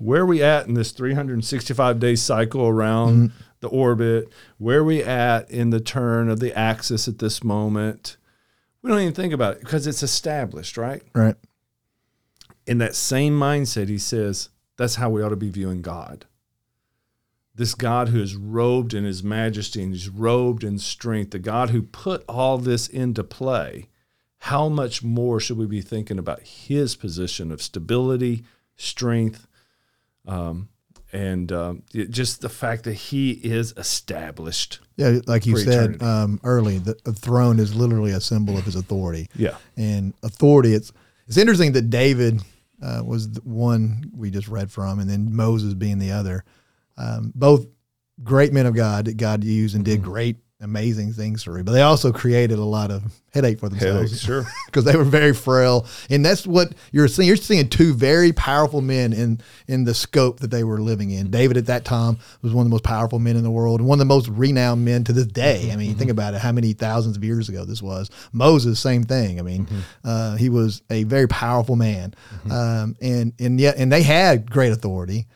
where 0.05 0.21
are 0.21 0.27
we 0.27 0.43
at 0.43 0.67
in 0.67 0.75
this 0.75 0.93
365 0.93 1.99
day 1.99 2.15
cycle 2.15 2.67
around 2.69 3.31
mm-hmm. 3.31 3.37
the 3.61 3.69
orbit? 3.69 4.29
Where 4.59 4.81
are 4.81 4.85
we 4.85 5.03
at 5.03 5.51
in 5.51 5.71
the 5.71 5.81
turn 5.81 6.29
of 6.29 6.41
the 6.41 6.57
axis 6.57 7.09
at 7.09 7.21
this 7.21 7.43
moment? 7.43 8.19
We 8.83 8.91
don't 8.91 9.01
even 9.01 9.15
think 9.15 9.33
about 9.33 9.55
it 9.55 9.61
because 9.61 9.87
it's 9.87 10.03
established, 10.03 10.77
right? 10.77 11.03
Right. 11.15 11.37
In 12.67 12.79
that 12.79 12.95
same 12.95 13.39
mindset, 13.39 13.89
he 13.89 13.97
says 13.97 14.51
that's 14.77 14.97
how 14.97 15.09
we 15.09 15.23
ought 15.23 15.31
to 15.31 15.37
be 15.37 15.49
viewing 15.49 15.81
God. 15.81 16.27
This 17.55 17.75
God 17.75 18.11
who 18.11 18.21
is 18.21 18.37
robed 18.37 18.93
in 18.93 19.05
his 19.05 19.23
majesty 19.23 19.83
and 19.83 19.93
he's 19.93 20.11
robed 20.11 20.65
in 20.65 20.79
strength, 20.79 21.31
the 21.31 21.39
God 21.39 21.71
who 21.71 21.83
put 21.83 22.25
all 22.29 22.59
this 22.59 22.89
into 22.89 23.25
play. 23.25 23.89
How 24.39 24.69
much 24.69 25.03
more 25.03 25.41
should 25.41 25.57
we 25.57 25.67
be 25.67 25.81
thinking 25.81 26.19
about 26.19 26.43
his 26.43 26.95
position 26.95 27.51
of 27.51 27.63
stability, 27.63 28.45
strength, 28.77 29.47
um, 30.27 30.69
and 31.13 31.53
um, 31.53 31.83
it- 31.95 32.11
just 32.11 32.41
the 32.41 32.49
fact 32.49 32.85
that 32.85 32.95
he 32.95 33.31
is 33.33 33.73
established? 33.77 34.81
Yeah, 34.97 35.19
like 35.27 35.47
you 35.47 35.57
said 35.57 36.03
um, 36.03 36.41
early, 36.45 36.79
the, 36.79 36.97
the 37.05 37.13
throne 37.13 37.59
is 37.59 37.75
literally 37.75 38.13
a 38.13 38.21
symbol 38.21 38.57
of 38.57 38.65
his 38.65 38.77
authority. 38.77 39.29
Yeah. 39.37 39.57
and 39.77 40.15
authority. 40.23 40.75
It's 40.75 40.93
it's 41.27 41.37
interesting 41.37 41.73
that 41.73 41.89
David 41.91 42.41
uh, 42.83 43.03
was 43.05 43.31
the 43.33 43.41
one 43.43 44.11
we 44.15 44.31
just 44.31 44.47
read 44.49 44.71
from, 44.71 44.99
and 45.01 45.09
then 45.09 45.35
Moses 45.35 45.75
being 45.75 45.99
the 45.99 46.13
other. 46.13 46.45
Um, 46.97 47.33
both 47.35 47.67
great 48.23 48.53
men 48.53 48.67
of 48.67 48.75
God 48.75 49.07
that 49.07 49.17
God 49.17 49.43
used 49.43 49.75
and 49.75 49.85
did 49.85 50.01
Mm-hmm. 50.03 50.11
great, 50.11 50.37
amazing 50.61 51.13
things 51.13 51.43
through, 51.43 51.65
but 51.65 51.73
they 51.73 51.83
also 51.83 52.13
created 52.13 52.59
a 52.59 52.65
lot 52.65 52.91
of 52.91 53.03
headache 53.33 53.59
for 53.59 53.69
themselves 53.69 54.13
Headache, 54.13 54.25
sure. 54.25 54.45
because 54.67 54.85
they 54.85 54.97
were 54.97 55.05
very 55.05 55.35
frail. 55.35 55.87
And 56.09 56.25
that's 56.25 56.47
what 56.47 56.75
you're 56.93 57.09
seeing. 57.09 57.29
You're 57.29 57.37
seeing 57.37 57.69
two 57.69 57.93
very 57.93 58.33
powerful 58.33 58.81
men 58.81 59.13
in 59.13 59.41
in 59.67 59.85
the 59.85 59.95
scope 59.95 60.41
that 60.41 60.51
they 60.51 60.65
were 60.65 60.81
living 60.81 61.11
in. 61.11 61.31
David 61.31 61.57
at 61.57 61.67
that 61.67 61.85
time 61.85 62.19
was 62.43 62.53
one 62.53 62.65
of 62.65 62.71
the 62.71 62.75
most 62.75 62.85
powerful 62.85 63.19
men 63.19 63.37
in 63.37 63.43
the 63.43 63.51
world 63.51 63.81
and 63.81 63.89
one 63.89 63.97
of 63.97 64.01
the 64.01 64.05
most 64.15 64.29
renowned 64.29 64.85
men 64.85 65.05
to 65.05 65.13
this 65.13 65.27
day. 65.27 65.71
I 65.73 65.77
mean, 65.77 65.95
think 65.97 66.11
about 66.11 66.35
it, 66.35 66.41
how 66.41 66.53
many 66.53 66.73
thousands 66.73 67.17
of 67.17 67.25
years 67.25 67.49
ago 67.49 67.65
this 67.65 67.83
was. 67.83 68.11
Moses, 68.33 68.79
same 68.79 69.05
thing. 69.05 69.39
I 69.39 69.43
mean, 69.43 69.67
uh, 70.05 70.37
he 70.37 70.49
was 70.49 70.83
a 70.91 71.05
very 71.05 71.29
powerful 71.29 71.77
man, 71.77 72.15
um, 72.51 72.97
and 73.01 73.33
and 73.39 73.61
yet 73.61 73.77
and 73.77 73.93
they 73.93 74.03
had 74.03 74.51
great 74.51 74.73
authority. 74.73 75.27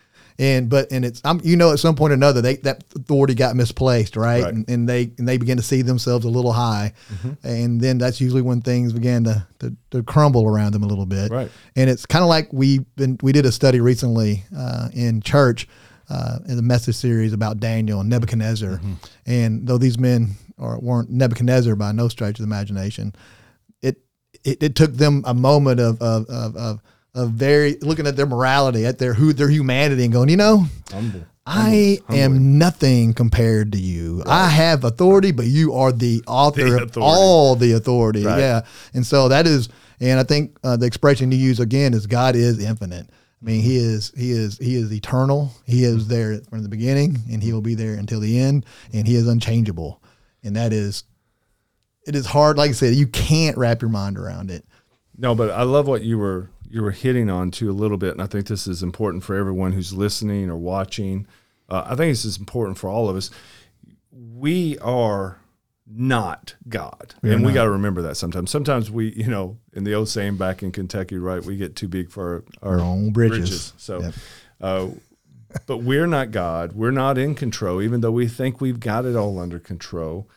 And 0.40 0.70
but 0.70 0.92
and 0.92 1.04
it's 1.04 1.20
I'm 1.24 1.40
you 1.42 1.56
know 1.56 1.72
at 1.72 1.80
some 1.80 1.96
point 1.96 2.12
or 2.12 2.14
another 2.14 2.40
they 2.40 2.56
that 2.58 2.84
authority 2.94 3.34
got 3.34 3.56
misplaced 3.56 4.16
right, 4.16 4.44
Right. 4.44 4.54
And, 4.54 4.68
and 4.70 4.88
they 4.88 5.10
and 5.18 5.26
they 5.28 5.36
began 5.36 5.56
to 5.56 5.64
see 5.64 5.82
themselves 5.82 6.24
a 6.24 6.28
little 6.28 6.52
high, 6.52 6.92
and 7.42 7.80
then 7.80 7.98
that's 7.98 8.20
usually 8.20 8.42
when 8.42 8.60
things 8.60 8.92
began 8.92 9.24
to, 9.24 9.46
to 9.58 9.76
to 9.90 10.02
crumble 10.04 10.46
around 10.46 10.74
them 10.74 10.84
a 10.84 10.86
little 10.86 11.06
bit. 11.06 11.32
Right. 11.32 11.50
And 11.74 11.90
it's 11.90 12.06
kind 12.06 12.22
of 12.22 12.28
like 12.28 12.52
we've 12.52 12.84
been 12.94 13.18
we 13.20 13.32
did 13.32 13.46
a 13.46 13.52
study 13.52 13.80
recently 13.80 14.44
uh, 14.56 14.90
in 14.92 15.22
church 15.22 15.66
uh, 16.08 16.38
in 16.46 16.54
the 16.56 16.62
message 16.62 16.94
series 16.94 17.32
about 17.32 17.58
Daniel 17.58 18.00
and 18.00 18.08
Nebuchadnezzar, 18.08 18.80
and 19.26 19.66
though 19.66 19.78
these 19.78 19.98
men 19.98 20.36
are, 20.56 20.78
weren't 20.78 21.10
Nebuchadnezzar 21.10 21.74
by 21.74 21.90
no 21.92 22.06
stretch 22.08 22.38
of 22.38 22.38
the 22.38 22.44
imagination, 22.44 23.12
it 23.82 23.96
it, 24.44 24.62
it 24.62 24.74
took 24.76 24.92
them 24.92 25.24
a 25.26 25.34
moment 25.34 25.80
of 25.80 26.00
of, 26.00 26.28
of 26.30 26.56
of 26.56 26.80
of 27.14 27.30
very 27.30 27.76
looking 27.80 28.06
at 28.06 28.16
their 28.16 28.26
morality, 28.26 28.86
at 28.86 28.98
their 28.98 29.14
who 29.14 29.32
their 29.32 29.48
humanity, 29.48 30.04
and 30.04 30.12
going, 30.12 30.28
you 30.28 30.36
know, 30.36 30.64
Humble. 30.90 31.24
I 31.50 31.98
Humbling. 32.06 32.20
am 32.20 32.58
nothing 32.58 33.14
compared 33.14 33.72
to 33.72 33.78
you. 33.78 34.22
I 34.26 34.48
have 34.50 34.84
authority, 34.84 35.32
but 35.32 35.46
you 35.46 35.72
are 35.74 35.92
the 35.92 36.22
author 36.26 36.68
The 36.68 36.82
of 36.82 36.98
all 36.98 37.56
the 37.56 37.72
authority. 37.72 38.24
Right. 38.24 38.38
Yeah. 38.38 38.60
And 38.92 39.06
so 39.06 39.28
that 39.28 39.46
is, 39.46 39.70
and 39.98 40.20
I 40.20 40.24
think 40.24 40.58
uh, 40.62 40.76
the 40.76 40.84
expression 40.84 41.32
you 41.32 41.38
use 41.38 41.58
again 41.58 41.94
is 41.94 42.06
God 42.06 42.36
is 42.36 42.62
infinite. 42.62 43.08
I 43.10 43.44
mean, 43.44 43.62
he 43.62 43.78
is, 43.78 44.12
he 44.14 44.30
is, 44.30 44.58
he 44.58 44.74
is 44.74 44.92
eternal. 44.92 45.52
He 45.64 45.84
is 45.84 46.06
there 46.08 46.38
from 46.50 46.62
the 46.64 46.68
beginning 46.68 47.16
and 47.30 47.42
he 47.42 47.52
will 47.54 47.62
be 47.62 47.74
there 47.74 47.94
until 47.94 48.20
the 48.20 48.38
end 48.38 48.66
and 48.92 49.06
he 49.06 49.14
is 49.14 49.26
unchangeable. 49.26 50.02
And 50.42 50.54
that 50.56 50.74
is, 50.74 51.04
it 52.06 52.14
is 52.14 52.26
hard. 52.26 52.58
Like 52.58 52.70
I 52.70 52.74
said, 52.74 52.94
you 52.94 53.06
can't 53.06 53.56
wrap 53.56 53.80
your 53.80 53.90
mind 53.90 54.18
around 54.18 54.50
it. 54.50 54.66
No, 55.16 55.34
but 55.34 55.50
I 55.50 55.62
love 55.62 55.88
what 55.88 56.02
you 56.02 56.18
were 56.18 56.50
you 56.70 56.82
were 56.82 56.90
hitting 56.90 57.30
on 57.30 57.50
to 57.52 57.70
a 57.70 57.72
little 57.72 57.96
bit, 57.96 58.12
and 58.12 58.22
I 58.22 58.26
think 58.26 58.46
this 58.46 58.66
is 58.66 58.82
important 58.82 59.24
for 59.24 59.34
everyone 59.36 59.72
who's 59.72 59.92
listening 59.92 60.50
or 60.50 60.56
watching. 60.56 61.26
Uh, 61.68 61.82
I 61.86 61.94
think 61.96 62.12
this 62.12 62.24
is 62.24 62.38
important 62.38 62.78
for 62.78 62.88
all 62.88 63.08
of 63.08 63.16
us. 63.16 63.30
We 64.10 64.78
are 64.78 65.40
not 65.90 66.54
God, 66.68 67.14
We 67.22 67.30
are 67.30 67.32
and 67.32 67.46
we 67.46 67.52
got 67.52 67.64
to 67.64 67.70
remember 67.70 68.02
that 68.02 68.16
sometimes. 68.16 68.50
Sometimes 68.50 68.90
we, 68.90 69.12
you 69.14 69.26
know, 69.28 69.56
in 69.72 69.84
the 69.84 69.94
old 69.94 70.08
saying 70.10 70.36
back 70.36 70.62
in 70.62 70.70
Kentucky, 70.70 71.16
right? 71.16 71.42
We 71.42 71.56
get 71.56 71.76
too 71.76 71.88
big 71.88 72.10
for 72.10 72.44
our, 72.62 72.74
Our 72.74 72.80
own 72.80 73.10
bridges. 73.12 73.72
So, 73.78 74.00
Yep. 74.02 74.14
uh, 74.60 74.88
but 75.66 75.78
we're 75.78 76.06
not 76.06 76.30
God. 76.30 76.72
We're 76.72 76.90
not 76.90 77.16
in 77.16 77.34
control, 77.34 77.80
even 77.80 78.02
though 78.02 78.10
we 78.10 78.28
think 78.28 78.60
we've 78.60 78.80
got 78.80 79.06
it 79.06 79.16
all 79.16 79.38
under 79.38 79.58
control. 79.58 80.28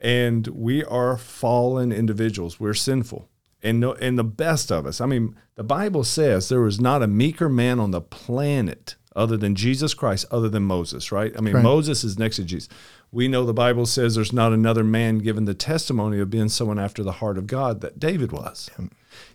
And 0.00 0.46
we 0.48 0.82
are 0.84 1.16
fallen 1.16 1.92
individuals. 1.92 2.58
We're 2.58 2.74
sinful. 2.74 3.28
And 3.66 3.80
no, 3.80 3.94
and 3.94 4.18
the 4.18 4.24
best 4.24 4.70
of 4.70 4.86
us. 4.86 5.00
I 5.00 5.06
mean, 5.06 5.36
the 5.56 5.64
Bible 5.64 6.04
says 6.04 6.48
there 6.48 6.60
was 6.60 6.80
not 6.80 7.02
a 7.02 7.06
meeker 7.06 7.48
man 7.48 7.80
on 7.80 7.90
the 7.90 8.00
planet 8.00 8.94
other 9.16 9.36
than 9.36 9.54
Jesus 9.54 9.94
Christ, 9.94 10.26
other 10.30 10.48
than 10.48 10.62
Moses, 10.62 11.10
right? 11.10 11.32
I 11.36 11.40
mean, 11.40 11.54
Right. 11.54 11.62
Moses 11.64 12.04
is 12.04 12.18
next 12.18 12.36
to 12.36 12.44
Jesus. 12.44 12.68
We 13.10 13.28
know 13.28 13.46
the 13.46 13.54
Bible 13.54 13.86
says 13.86 14.14
there's 14.14 14.32
not 14.32 14.52
another 14.52 14.84
man 14.84 15.18
given 15.18 15.46
the 15.46 15.54
testimony 15.54 16.20
of 16.20 16.28
being 16.28 16.50
someone 16.50 16.78
after 16.78 17.02
the 17.02 17.12
heart 17.12 17.38
of 17.38 17.46
God 17.46 17.80
that 17.80 17.98
David 17.98 18.30
was. 18.30 18.68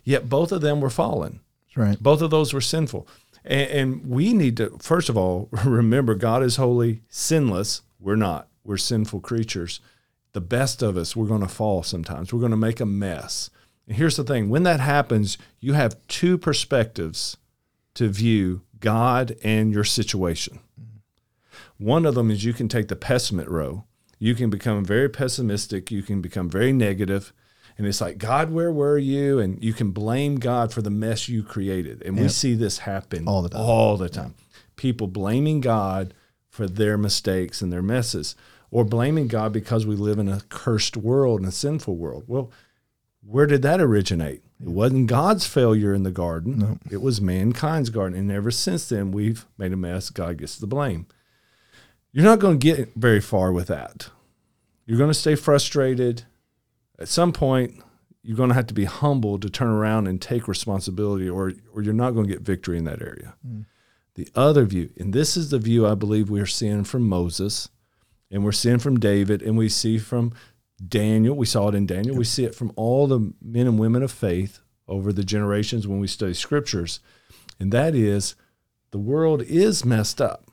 Yet 0.04 0.28
both 0.28 0.52
of 0.52 0.60
them 0.60 0.80
were 0.80 0.90
fallen. 0.90 1.40
That's 1.66 1.76
right. 1.76 2.02
Both 2.02 2.22
of 2.22 2.30
those 2.30 2.52
were 2.54 2.60
sinful. 2.60 3.08
And, 3.44 3.70
and 3.70 4.06
we 4.06 4.32
need 4.32 4.56
to, 4.58 4.78
first 4.80 5.08
of 5.08 5.16
all, 5.16 5.48
remember 5.64 6.14
God 6.14 6.42
is 6.44 6.56
holy, 6.56 7.02
sinless. 7.08 7.82
We're 7.98 8.16
not. 8.16 8.48
We're 8.64 8.76
sinful 8.76 9.20
creatures. 9.20 9.80
The 10.32 10.40
best 10.40 10.80
of 10.82 10.96
us, 10.96 11.16
we're 11.16 11.26
going 11.26 11.40
to 11.40 11.48
fall 11.48 11.82
sometimes. 11.82 12.32
We're 12.32 12.40
going 12.40 12.52
to 12.52 12.56
make 12.56 12.80
a 12.80 12.86
mess. 12.86 13.50
And 13.86 13.96
here's 13.96 14.16
the 14.16 14.24
thing 14.24 14.48
when 14.48 14.62
that 14.62 14.80
happens, 14.80 15.38
you 15.60 15.72
have 15.74 15.96
two 16.08 16.38
perspectives 16.38 17.36
to 17.94 18.08
view 18.08 18.62
God 18.80 19.36
and 19.42 19.72
your 19.72 19.84
situation. 19.84 20.60
One 21.78 22.06
of 22.06 22.14
them 22.14 22.30
is 22.30 22.44
you 22.44 22.52
can 22.52 22.68
take 22.68 22.88
the 22.88 22.96
pessimist 22.96 23.48
row. 23.48 23.84
You 24.18 24.34
can 24.34 24.50
become 24.50 24.84
very 24.84 25.08
pessimistic. 25.08 25.90
You 25.90 26.02
can 26.02 26.20
become 26.20 26.48
very 26.48 26.72
negative. 26.72 27.32
And 27.76 27.86
it's 27.86 28.00
like, 28.00 28.18
God, 28.18 28.50
where 28.50 28.70
were 28.70 28.98
you? 28.98 29.38
And 29.38 29.62
you 29.64 29.72
can 29.72 29.90
blame 29.90 30.36
God 30.36 30.72
for 30.72 30.82
the 30.82 30.90
mess 30.90 31.28
you 31.28 31.42
created. 31.42 32.02
And 32.02 32.18
we 32.18 32.28
see 32.28 32.54
this 32.54 32.78
happen 32.78 33.26
All 33.26 33.42
the 33.42 33.48
time. 33.48 33.60
All 33.60 33.96
the 33.96 34.08
time. 34.08 34.34
People 34.76 35.06
blaming 35.06 35.60
God 35.60 36.14
for 36.48 36.68
their 36.68 36.98
mistakes 36.98 37.62
and 37.62 37.72
their 37.72 37.82
messes, 37.82 38.36
or 38.70 38.84
blaming 38.84 39.26
God 39.26 39.52
because 39.52 39.86
we 39.86 39.96
live 39.96 40.18
in 40.18 40.28
a 40.28 40.42
cursed 40.50 40.96
world 40.96 41.40
and 41.40 41.48
a 41.48 41.52
sinful 41.52 41.96
world. 41.96 42.24
Well, 42.26 42.52
where 43.24 43.46
did 43.46 43.62
that 43.62 43.80
originate? 43.80 44.42
It 44.60 44.68
wasn't 44.68 45.08
God's 45.08 45.46
failure 45.46 45.94
in 45.94 46.02
the 46.02 46.10
garden. 46.10 46.80
It 46.90 47.02
was 47.02 47.20
mankind's 47.20 47.90
garden. 47.90 48.18
And 48.18 48.30
ever 48.30 48.50
since 48.50 48.88
then, 48.88 49.10
we've 49.10 49.46
made 49.58 49.72
a 49.72 49.76
mess. 49.76 50.10
God 50.10 50.38
gets 50.38 50.56
the 50.56 50.66
blame. 50.66 51.06
You're 52.12 52.24
not 52.24 52.38
going 52.38 52.58
to 52.58 52.76
get 52.76 52.94
very 52.94 53.20
far 53.20 53.52
with 53.52 53.68
that. 53.68 54.10
You're 54.86 54.98
going 54.98 55.10
to 55.10 55.14
stay 55.14 55.34
frustrated. 55.34 56.24
At 56.98 57.08
some 57.08 57.32
point, 57.32 57.82
you're 58.22 58.36
going 58.36 58.50
to 58.50 58.54
have 58.54 58.66
to 58.68 58.74
be 58.74 58.84
humble 58.84 59.38
to 59.38 59.50
turn 59.50 59.68
around 59.68 60.06
and 60.06 60.20
take 60.20 60.46
responsibility, 60.46 61.28
or, 61.28 61.52
or 61.74 61.82
you're 61.82 61.92
not 61.92 62.12
going 62.12 62.26
to 62.26 62.32
get 62.32 62.42
victory 62.42 62.78
in 62.78 62.84
that 62.84 63.02
area. 63.02 63.34
Mm. 63.46 63.66
The 64.14 64.28
other 64.34 64.64
view, 64.64 64.90
and 64.98 65.12
this 65.12 65.36
is 65.36 65.50
the 65.50 65.58
view 65.58 65.86
I 65.86 65.94
believe 65.94 66.28
we're 66.28 66.46
seeing 66.46 66.84
from 66.84 67.08
Moses, 67.08 67.70
and 68.30 68.44
we're 68.44 68.52
seeing 68.52 68.78
from 68.78 69.00
David, 69.00 69.42
and 69.42 69.56
we 69.56 69.68
see 69.68 69.98
from 69.98 70.32
Daniel. 70.88 71.36
We 71.36 71.46
saw 71.46 71.68
it 71.68 71.74
in 71.74 71.86
Daniel. 71.86 72.16
We 72.16 72.24
see 72.24 72.44
it 72.44 72.54
from 72.54 72.72
all 72.76 73.06
the 73.06 73.32
men 73.40 73.66
and 73.66 73.78
women 73.78 74.02
of 74.02 74.10
faith 74.10 74.60
over 74.88 75.12
the 75.12 75.24
generations 75.24 75.86
when 75.86 76.00
we 76.00 76.06
study 76.06 76.34
scriptures. 76.34 77.00
And 77.60 77.72
that 77.72 77.94
is 77.94 78.34
the 78.90 78.98
world 78.98 79.42
is 79.42 79.84
messed 79.84 80.20
up. 80.20 80.46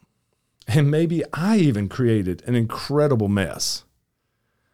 And 0.67 0.91
maybe 0.91 1.23
I 1.33 1.57
even 1.57 1.89
created 1.89 2.43
an 2.45 2.55
incredible 2.55 3.27
mess. 3.27 3.83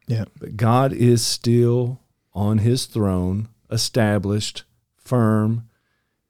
Yeah. 0.08 0.26
But 0.40 0.58
God 0.58 0.92
is 0.92 1.26
still 1.26 2.02
on 2.34 2.60
his 2.60 2.86
throne, 2.86 3.48
established, 3.72 4.64
firm. 4.98 5.70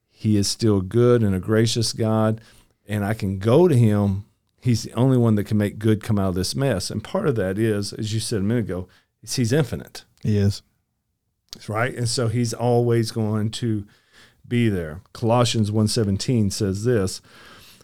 He 0.08 0.36
is 0.36 0.48
still 0.48 0.80
good 0.80 1.22
and 1.22 1.34
a 1.34 1.40
gracious 1.40 1.92
God. 1.92 2.40
And 2.86 3.04
I 3.04 3.12
can 3.14 3.38
go 3.38 3.66
to 3.66 3.76
him. 3.76 4.24
He's 4.60 4.84
the 4.84 4.92
only 4.94 5.18
one 5.18 5.34
that 5.34 5.44
can 5.44 5.58
make 5.58 5.78
good 5.78 6.02
come 6.02 6.18
out 6.18 6.30
of 6.30 6.34
this 6.36 6.54
mess. 6.54 6.90
And 6.90 7.02
part 7.02 7.26
of 7.26 7.34
that 7.36 7.58
is, 7.58 7.92
as 7.92 8.14
you 8.14 8.20
said 8.20 8.40
a 8.40 8.44
minute 8.44 8.64
ago, 8.64 8.88
he's 9.34 9.52
infinite. 9.52 10.04
He 10.22 10.38
is. 10.38 10.62
Right. 11.66 11.94
And 11.94 12.08
so 12.08 12.28
he's 12.28 12.54
always 12.54 13.10
going 13.10 13.50
to 13.52 13.86
be 14.46 14.68
there. 14.68 15.00
Colossians 15.12 15.70
1:17 15.70 16.52
says 16.52 16.84
this, 16.84 17.20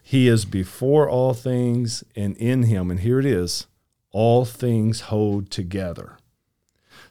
he 0.03 0.29
is 0.29 0.45
before 0.45 1.09
all 1.09 1.33
things 1.33 2.05
and 2.15 2.37
in 2.37 2.65
him 2.65 2.91
and 2.91 3.01
here 3.01 3.19
it 3.19 3.27
is, 3.27 3.67
all 4.11 4.45
things 4.45 5.03
hold 5.03 5.51
together. 5.51 6.19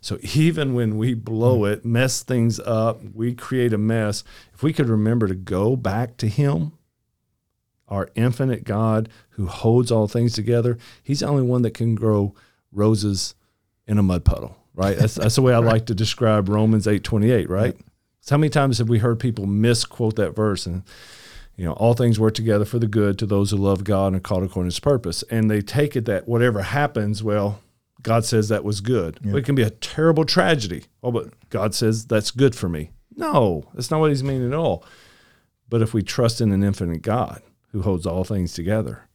So 0.01 0.17
even 0.21 0.73
when 0.73 0.97
we 0.97 1.13
blow 1.13 1.59
hmm. 1.59 1.73
it, 1.73 1.85
mess 1.85 2.23
things 2.23 2.59
up, 2.59 3.01
we 3.13 3.33
create 3.33 3.73
a 3.73 3.77
mess, 3.77 4.23
if 4.53 4.63
we 4.63 4.73
could 4.73 4.89
remember 4.89 5.27
to 5.27 5.35
go 5.35 5.75
back 5.75 6.17
to 6.17 6.27
him, 6.27 6.73
our 7.87 8.09
infinite 8.15 8.63
God 8.63 9.09
who 9.31 9.47
holds 9.47 9.91
all 9.91 10.07
things 10.07 10.33
together, 10.33 10.77
he's 11.03 11.19
the 11.19 11.27
only 11.27 11.43
one 11.43 11.61
that 11.61 11.73
can 11.73 11.93
grow 11.93 12.33
roses 12.71 13.35
in 13.87 13.97
a 13.97 14.03
mud 14.03 14.23
puddle, 14.23 14.57
right? 14.73 14.97
That's, 14.97 15.15
that's 15.15 15.35
the 15.35 15.41
way 15.41 15.53
I 15.53 15.57
like 15.59 15.87
to 15.87 15.95
describe 15.95 16.49
Romans 16.49 16.87
8:28, 16.87 17.49
right? 17.49 17.75
So 18.21 18.35
how 18.35 18.39
many 18.39 18.49
times 18.49 18.77
have 18.77 18.89
we 18.89 18.99
heard 18.99 19.19
people 19.19 19.47
misquote 19.47 20.15
that 20.17 20.35
verse 20.35 20.65
and 20.65 20.83
you 21.61 21.65
know, 21.65 21.73
all 21.73 21.93
things 21.93 22.19
work 22.19 22.33
together 22.33 22.65
for 22.65 22.79
the 22.79 22.87
good 22.87 23.19
to 23.19 23.25
those 23.25 23.51
who 23.51 23.57
love 23.57 23.83
God 23.83 24.07
and 24.07 24.15
are 24.15 24.19
called 24.19 24.43
according 24.43 24.69
to 24.69 24.73
his 24.73 24.79
purpose. 24.79 25.23
And 25.29 25.49
they 25.49 25.61
take 25.61 25.95
it 25.95 26.05
that 26.05 26.27
whatever 26.27 26.61
happens, 26.61 27.23
well, 27.23 27.61
God 28.01 28.25
says 28.25 28.49
that 28.49 28.63
was 28.63 28.81
good. 28.81 29.19
Yeah. 29.23 29.35
It 29.35 29.45
can 29.45 29.53
be 29.55 29.61
a 29.61 29.69
terrible 29.69 30.25
tragedy. 30.25 30.85
Oh, 31.03 31.11
but 31.11 31.27
God 31.49 31.75
says 31.75 32.05
that's 32.05 32.31
good 32.31 32.55
for 32.55 32.67
me. 32.67 32.89
No, 33.15 33.69
that's 33.73 33.91
not 33.91 33.99
what 33.99 34.09
he's 34.09 34.23
meaning 34.23 34.47
at 34.47 34.57
all. 34.57 34.83
But 35.69 35.81
if 35.81 35.93
we 35.93 36.01
trust 36.01 36.41
in 36.41 36.51
an 36.51 36.63
infinite 36.63 37.01
God 37.01 37.41
who 37.71 37.81
holds 37.81 38.05
all 38.05 38.23
things 38.23 38.53
together, 38.53 39.07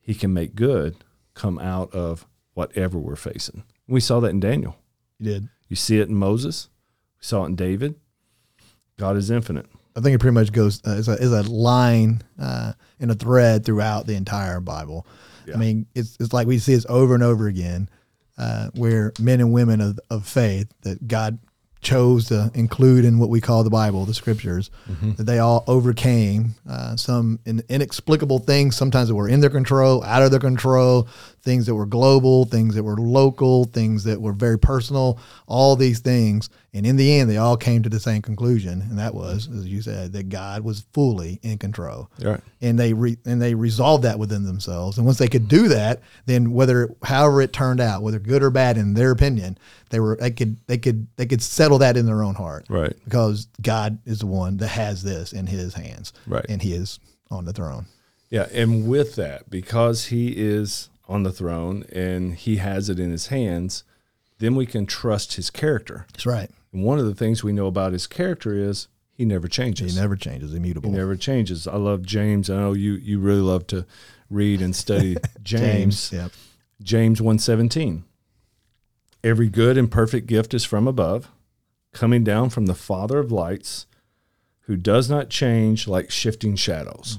he 0.00 0.14
can 0.14 0.32
make 0.32 0.54
good 0.54 0.96
come 1.34 1.58
out 1.58 1.92
of 1.92 2.26
whatever 2.54 2.98
we're 2.98 3.16
facing. 3.16 3.64
We 3.88 4.00
saw 4.00 4.20
that 4.20 4.28
in 4.28 4.40
Daniel. 4.40 4.76
You 5.18 5.32
did. 5.32 5.48
You 5.68 5.76
see 5.76 5.98
it 5.98 6.08
in 6.08 6.14
Moses. 6.14 6.68
We 7.20 7.24
saw 7.24 7.44
it 7.44 7.46
in 7.46 7.56
David. 7.56 7.94
God 8.98 9.16
is 9.16 9.30
infinite. 9.30 9.66
I 9.96 10.00
think 10.00 10.14
it 10.14 10.18
pretty 10.20 10.34
much 10.34 10.52
goes 10.52 10.80
uh, 10.86 10.92
is 10.92 11.08
a 11.08 11.14
is 11.14 11.32
a 11.32 11.42
line 11.42 12.22
uh, 12.38 12.72
in 13.00 13.10
a 13.10 13.14
thread 13.14 13.64
throughout 13.64 14.06
the 14.06 14.14
entire 14.14 14.60
Bible. 14.60 15.06
Yeah. 15.46 15.54
I 15.54 15.56
mean, 15.56 15.86
it's 15.94 16.16
it's 16.20 16.32
like 16.32 16.46
we 16.46 16.58
see 16.58 16.74
this 16.74 16.86
over 16.88 17.14
and 17.14 17.22
over 17.22 17.48
again, 17.48 17.88
uh, 18.36 18.68
where 18.74 19.12
men 19.18 19.40
and 19.40 19.52
women 19.52 19.80
of, 19.80 19.98
of 20.10 20.26
faith 20.26 20.72
that 20.82 21.08
God 21.08 21.38
chose 21.80 22.26
to 22.26 22.50
include 22.54 23.04
in 23.04 23.18
what 23.18 23.28
we 23.28 23.40
call 23.40 23.62
the 23.62 23.70
Bible, 23.70 24.04
the 24.04 24.14
Scriptures, 24.14 24.68
that 25.16 25.24
they 25.24 25.38
all 25.38 25.62
overcame 25.68 26.56
uh, 26.68 26.96
some 26.96 27.38
in, 27.44 27.62
inexplicable 27.68 28.40
things. 28.40 28.76
Sometimes 28.76 29.08
that 29.08 29.14
were 29.14 29.28
in 29.28 29.40
their 29.40 29.50
control, 29.50 30.02
out 30.02 30.22
of 30.22 30.32
their 30.32 30.40
control, 30.40 31.08
things 31.48 31.64
that 31.64 31.74
were 31.74 31.86
global, 31.86 32.44
things 32.44 32.74
that 32.74 32.82
were 32.82 32.98
local, 32.98 33.64
things 33.64 34.04
that 34.04 34.20
were 34.20 34.34
very 34.34 34.58
personal. 34.58 35.18
All 35.46 35.76
these 35.76 35.98
things, 36.00 36.50
and 36.74 36.84
in 36.86 36.96
the 36.96 37.18
end, 37.18 37.30
they 37.30 37.38
all 37.38 37.56
came 37.56 37.82
to 37.84 37.88
the 37.88 37.98
same 37.98 38.20
conclusion, 38.20 38.82
and 38.82 38.98
that 38.98 39.14
was, 39.14 39.48
as 39.48 39.66
you 39.66 39.80
said, 39.80 40.12
that 40.12 40.28
God 40.28 40.62
was 40.62 40.84
fully 40.92 41.40
in 41.42 41.56
control 41.56 42.10
Right. 42.22 42.42
and 42.60 42.78
they 42.78 42.92
re, 42.92 43.16
and 43.24 43.40
they 43.40 43.54
resolved 43.54 44.04
that 44.04 44.18
within 44.18 44.44
themselves. 44.44 44.98
And 44.98 45.06
once 45.06 45.16
they 45.16 45.26
could 45.28 45.48
do 45.48 45.68
that, 45.68 46.02
then 46.26 46.52
whether 46.52 46.94
however 47.02 47.40
it 47.40 47.54
turned 47.54 47.80
out, 47.80 48.02
whether 48.02 48.18
good 48.18 48.42
or 48.42 48.50
bad 48.50 48.76
in 48.76 48.92
their 48.92 49.10
opinion, 49.10 49.56
they 49.88 50.00
were 50.00 50.18
they 50.20 50.30
could 50.30 50.58
they 50.66 50.76
could 50.76 51.06
they 51.16 51.24
could 51.24 51.40
settle 51.40 51.78
that 51.78 51.96
in 51.96 52.04
their 52.04 52.22
own 52.22 52.34
heart, 52.34 52.66
Right. 52.68 52.92
Because 53.04 53.48
God 53.62 54.00
is 54.04 54.18
the 54.18 54.26
one 54.26 54.58
that 54.58 54.68
has 54.68 55.02
this 55.02 55.32
in 55.32 55.46
His 55.46 55.72
hands, 55.72 56.12
Right. 56.26 56.44
And 56.46 56.60
He 56.60 56.74
is 56.74 57.00
on 57.30 57.46
the 57.46 57.54
throne. 57.54 57.86
Yeah, 58.30 58.46
and 58.52 58.86
with 58.86 59.16
that, 59.16 59.48
because 59.48 60.04
he 60.08 60.34
is 60.36 60.90
on 61.08 61.22
the 61.22 61.32
throne 61.32 61.84
and 61.92 62.34
he 62.34 62.56
has 62.56 62.88
it 62.88 63.00
in 63.00 63.10
his 63.10 63.28
hands, 63.28 63.84
then 64.38 64.54
we 64.54 64.66
can 64.66 64.86
trust 64.86 65.34
his 65.34 65.50
character. 65.50 66.06
That's 66.12 66.26
right. 66.26 66.50
And 66.72 66.84
one 66.84 66.98
of 66.98 67.06
the 67.06 67.14
things 67.14 67.42
we 67.42 67.52
know 67.52 67.66
about 67.66 67.92
his 67.92 68.06
character 68.06 68.54
is 68.54 68.88
he 69.12 69.24
never 69.24 69.48
changes. 69.48 69.94
He 69.94 70.00
never 70.00 70.16
changes, 70.16 70.54
immutable. 70.54 70.90
He 70.90 70.96
never 70.96 71.16
changes. 71.16 71.66
I 71.66 71.76
love 71.76 72.02
James. 72.02 72.48
I 72.48 72.56
know 72.56 72.72
you 72.72 72.92
you 72.92 73.18
really 73.18 73.40
love 73.40 73.66
to 73.68 73.84
read 74.30 74.60
and 74.60 74.76
study 74.76 75.16
James. 75.42 76.12
Yep. 76.12 76.32
James 76.82 77.20
117. 77.20 78.04
Every 79.24 79.48
good 79.48 79.76
and 79.76 79.90
perfect 79.90 80.28
gift 80.28 80.54
is 80.54 80.64
from 80.64 80.86
above, 80.86 81.28
coming 81.92 82.22
down 82.22 82.50
from 82.50 82.66
the 82.66 82.74
Father 82.74 83.18
of 83.18 83.32
lights, 83.32 83.86
who 84.62 84.76
does 84.76 85.10
not 85.10 85.28
change 85.28 85.88
like 85.88 86.10
shifting 86.10 86.54
shadows. 86.54 87.18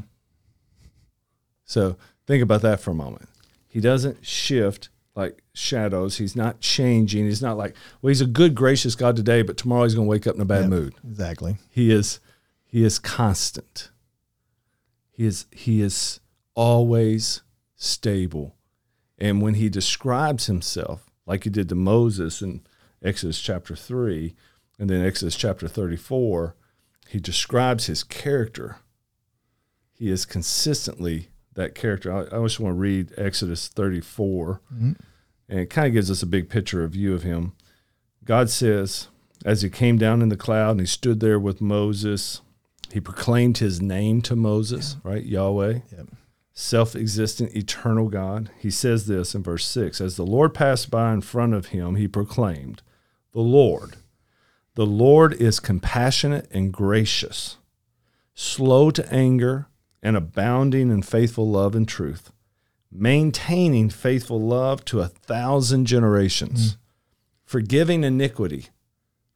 So, 1.66 1.98
think 2.26 2.42
about 2.42 2.62
that 2.62 2.80
for 2.80 2.92
a 2.92 2.96
moment. 2.96 3.28
He 3.70 3.80
doesn't 3.80 4.26
shift 4.26 4.90
like 5.16 5.42
shadows. 5.54 6.18
He's 6.18 6.36
not 6.36 6.60
changing. 6.60 7.26
He's 7.26 7.42
not 7.42 7.56
like, 7.58 7.76
well, 8.02 8.10
he's 8.10 8.20
a 8.22 8.26
good 8.26 8.56
gracious 8.56 8.96
God 8.96 9.16
today, 9.16 9.42
but 9.44 9.56
tomorrow 9.58 9.84
he's 9.84 9.96
going 9.96 10.08
to 10.08 10.10
wake 10.10 10.26
up 10.28 10.36
in 10.36 10.42
a 10.42 10.46
bad 10.46 10.62
Yep. 10.64 10.70
mood. 10.70 10.96
Exactly. 11.08 11.58
He 11.70 11.92
is 11.92 12.20
he 12.66 12.84
is 12.84 13.00
constant. 13.00 13.90
He 15.12 15.26
is 15.26 15.46
he 15.52 15.82
is 15.82 16.20
always 16.56 17.42
stable. 17.76 18.56
And 19.18 19.42
when 19.42 19.54
he 19.56 19.70
describes 19.70 20.48
himself, 20.48 21.10
like 21.26 21.44
he 21.44 21.50
did 21.50 21.70
to 21.70 21.76
Moses 21.76 22.42
in 22.42 22.62
Exodus 23.04 23.40
chapter 23.40 23.76
3 23.76 24.34
and 24.80 24.90
then 24.90 25.06
Exodus 25.06 25.36
chapter 25.36 25.68
34, 25.68 26.56
he 27.10 27.20
describes 27.20 27.86
his 27.88 28.04
character. 28.04 28.78
He 29.92 30.10
is 30.10 30.26
consistently 30.26 31.28
that 31.56 31.76
character. 31.76 32.12
I, 32.14 32.22
I 32.38 32.44
just 32.44 32.60
want 32.60 32.76
to 32.76 32.80
read 32.80 33.14
Exodus 33.18 33.68
34, 33.68 34.62
Mhm. 34.74 34.96
and 35.50 35.60
it 35.60 35.70
kind 35.70 35.88
of 35.88 35.94
gives 35.94 36.10
us 36.12 36.22
a 36.24 36.28
big 36.28 36.50
picture 36.50 36.84
of 36.84 36.92
view 36.92 37.14
of 37.14 37.24
him. 37.24 37.54
God 38.24 38.50
says, 38.50 39.08
as 39.46 39.62
he 39.62 39.70
came 39.70 39.98
down 39.98 40.22
in 40.22 40.30
the 40.30 40.38
cloud 40.38 40.72
and 40.72 40.80
he 40.82 40.86
stood 40.86 41.20
there 41.20 41.40
with 41.40 41.62
Moses, 41.62 42.42
he 42.92 43.00
proclaimed 43.00 43.58
his 43.60 43.82
name 43.82 44.22
to 44.24 44.36
Moses, 44.36 44.98
right? 45.04 45.26
Yahweh, 45.26 45.80
Yep. 45.92 46.08
self 46.54 46.96
existent, 46.96 47.56
eternal 47.56 48.10
God. 48.10 48.50
He 48.60 48.70
says 48.72 49.06
this 49.08 49.34
in 49.34 49.42
verse 49.44 49.66
6 49.66 50.02
As 50.02 50.16
the 50.18 50.26
Lord 50.26 50.54
passed 50.54 50.92
by 50.92 51.14
in 51.14 51.22
front 51.22 51.54
of 51.54 51.68
him, 51.68 51.96
he 51.96 52.08
proclaimed, 52.08 52.82
The 53.34 53.40
Lord, 53.42 53.96
the 54.76 54.86
Lord 54.86 55.34
is 55.34 55.60
compassionate 55.60 56.48
and 56.52 56.72
gracious, 56.74 57.58
slow 58.34 58.92
to 58.92 59.14
anger, 59.14 59.68
and 60.02 60.16
abounding 60.16 60.90
in 60.90 61.02
faithful 61.02 61.50
love 61.50 61.76
and 61.76 61.88
truth, 61.88 62.32
maintaining 62.92 63.90
faithful 63.90 64.42
love 64.42 64.86
to 64.86 65.02
a 65.02 65.08
thousand 65.08 65.86
generations, 65.86 66.74
mm. 66.74 66.78
forgiving 67.46 68.04
iniquity, 68.04 68.68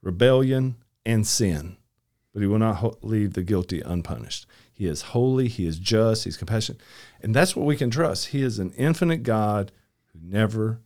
rebellion, 0.02 0.76
and 1.06 1.28
sin. 1.28 1.78
But 2.34 2.42
he 2.42 2.48
will 2.48 2.60
not 2.60 2.78
ho- 2.78 2.98
leave 3.02 3.34
the 3.34 3.44
guilty 3.44 3.82
unpunished. 3.82 4.48
He 4.74 4.88
is 4.88 5.02
holy, 5.02 5.48
he 5.48 5.68
is 5.68 5.78
just, 5.78 6.24
he's 6.24 6.38
compassionate. 6.38 6.82
And 7.22 7.36
that's 7.36 7.56
what 7.56 7.66
we 7.66 7.76
can 7.76 7.92
trust. 7.92 8.28
He 8.28 8.42
is 8.42 8.58
an 8.58 8.72
infinite 8.72 9.24
God 9.24 9.72
who 10.08 10.20
never 10.22 10.80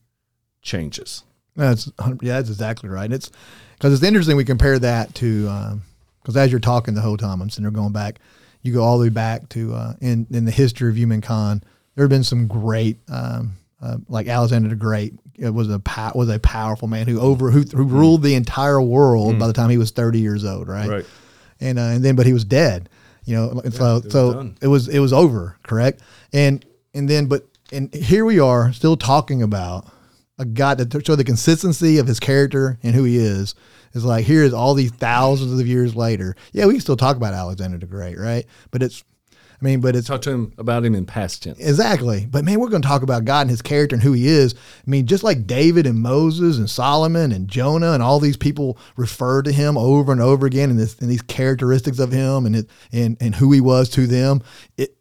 changes. 0.62 1.24
That's 1.56 1.92
yeah, 2.22 2.36
that's 2.36 2.50
exactly 2.50 2.90
right. 2.90 3.12
It's 3.12 3.32
because 3.74 3.94
it's 3.94 4.04
interesting. 4.04 4.38
We 4.38 4.46
compare 4.46 4.78
that 4.80 5.16
to 5.16 5.48
um, 5.50 5.82
because 6.22 6.38
as 6.38 6.52
you're 6.52 6.60
talking 6.60 6.94
the 6.94 7.02
whole 7.02 7.18
time, 7.18 7.42
I'm 7.42 7.50
sitting 7.50 7.64
there 7.64 7.72
going 7.72 7.94
back. 7.94 8.20
You 8.68 8.74
go 8.74 8.84
all 8.84 8.98
the 9.00 9.06
way 9.06 9.10
back 9.10 9.50
to 9.50 9.74
uh, 9.74 9.94
in 10.02 10.28
in 10.32 10.46
the 10.46 10.52
history 10.52 10.90
of 10.90 10.98
humankind. 10.98 11.66
There 11.96 12.04
have 12.04 12.10
been 12.10 12.24
some 12.24 12.48
great, 12.48 12.98
um, 13.10 13.54
uh, 13.82 13.98
like 14.08 14.28
Alexander 14.28 14.70
the 14.70 14.76
Great. 14.76 15.14
It 15.36 15.50
was 15.50 15.70
a 15.70 15.80
pow- 15.80 16.12
was 16.14 16.30
a 16.30 16.38
powerful 16.40 16.88
man 16.88 17.08
who 17.08 17.20
over 17.20 17.50
who, 17.50 17.62
who 17.62 17.84
ruled 17.84 18.22
the 18.24 18.36
entire 18.36 18.82
world 18.82 19.40
by 19.40 19.48
the 19.48 19.54
time 19.54 19.70
he 19.70 19.78
was 19.78 19.92
30 19.92 20.20
years 20.20 20.46
old. 20.46 20.68
Right. 20.68 20.88
Right. 20.90 21.06
and 21.60 21.80
uh, 21.80 21.84
and 21.84 22.04
then 22.04 22.16
but 22.16 22.26
he 22.26 22.34
was 22.34 22.46
dead 22.46 22.90
you 23.26 23.36
know 23.36 23.62
and 23.64 23.74
so 23.74 24.02
so 24.10 24.34
done. 24.34 24.58
it 24.62 24.68
was 24.68 24.88
it 24.88 25.00
was 25.00 25.12
over 25.12 25.58
correct 25.64 26.02
and 26.34 26.66
and 26.94 27.10
then 27.10 27.28
but 27.28 27.46
and 27.72 27.94
here 27.94 28.24
we 28.26 28.40
are 28.40 28.72
still 28.74 28.96
talking 28.96 29.44
about 29.44 29.86
a 30.40 30.46
god 30.46 30.78
that 30.78 31.06
show 31.06 31.16
the 31.16 31.24
consistency 31.24 31.98
of 31.98 32.08
his 32.08 32.20
character 32.20 32.80
and 32.84 32.96
who 32.96 33.04
he 33.04 33.18
is 33.18 33.54
is 33.94 34.06
like 34.06 34.26
here's 34.26 34.54
all 34.54 34.74
these 34.74 34.92
thousands 34.92 35.60
of 35.60 35.68
years 35.68 35.96
later 35.96 36.36
yeah 36.54 36.66
we 36.66 36.74
can 36.74 36.82
still 36.82 36.98
talk 36.98 37.18
about 37.18 37.34
alexander 37.34 37.78
the 37.78 37.86
great 37.86 38.18
right 38.18 38.46
but 38.72 38.84
it's 38.84 39.04
I 39.60 39.66
mean, 39.66 39.82
but 39.82 39.96
it's 39.96 40.08
Talk 40.08 40.22
to 40.22 40.32
him 40.32 40.54
about 40.60 40.86
him 40.86 40.94
in 40.94 41.08
past 41.08 41.42
tense. 41.42 41.58
Exactly. 41.60 42.28
But 42.30 42.46
man, 42.46 42.60
we're 42.60 42.70
going 42.70 42.84
to 42.84 42.88
talk 42.88 43.02
about 43.02 43.26
God 43.26 43.42
and 43.42 43.50
his 43.50 43.64
character 43.64 43.96
and 43.96 44.04
who 44.04 44.14
he 44.14 44.28
is. 44.28 44.54
I 44.54 44.90
mean, 44.90 45.08
just 45.08 45.24
like 45.24 45.48
David 45.48 45.88
and 45.88 46.00
Moses 46.00 46.58
and 46.58 46.70
Solomon 46.70 47.32
and 47.32 47.48
Jonah 47.48 47.94
and 47.94 48.04
all 48.04 48.20
these 48.20 48.38
people 48.38 48.78
refer 48.98 49.42
to 49.42 49.52
him 49.52 49.76
over 49.76 50.12
and 50.12 50.22
over 50.22 50.46
again 50.46 50.70
and, 50.70 50.78
this, 50.78 51.00
and 51.00 51.10
these 51.10 51.24
characteristics 51.24 51.98
of 51.98 52.12
him 52.12 52.46
and, 52.46 52.56
it, 52.56 52.70
and, 52.92 53.18
and 53.20 53.34
who 53.34 53.52
he 53.52 53.60
was 53.60 53.90
to 53.90 54.06
them. 54.06 54.44
It, 54.78 54.96
it's 54.96 54.97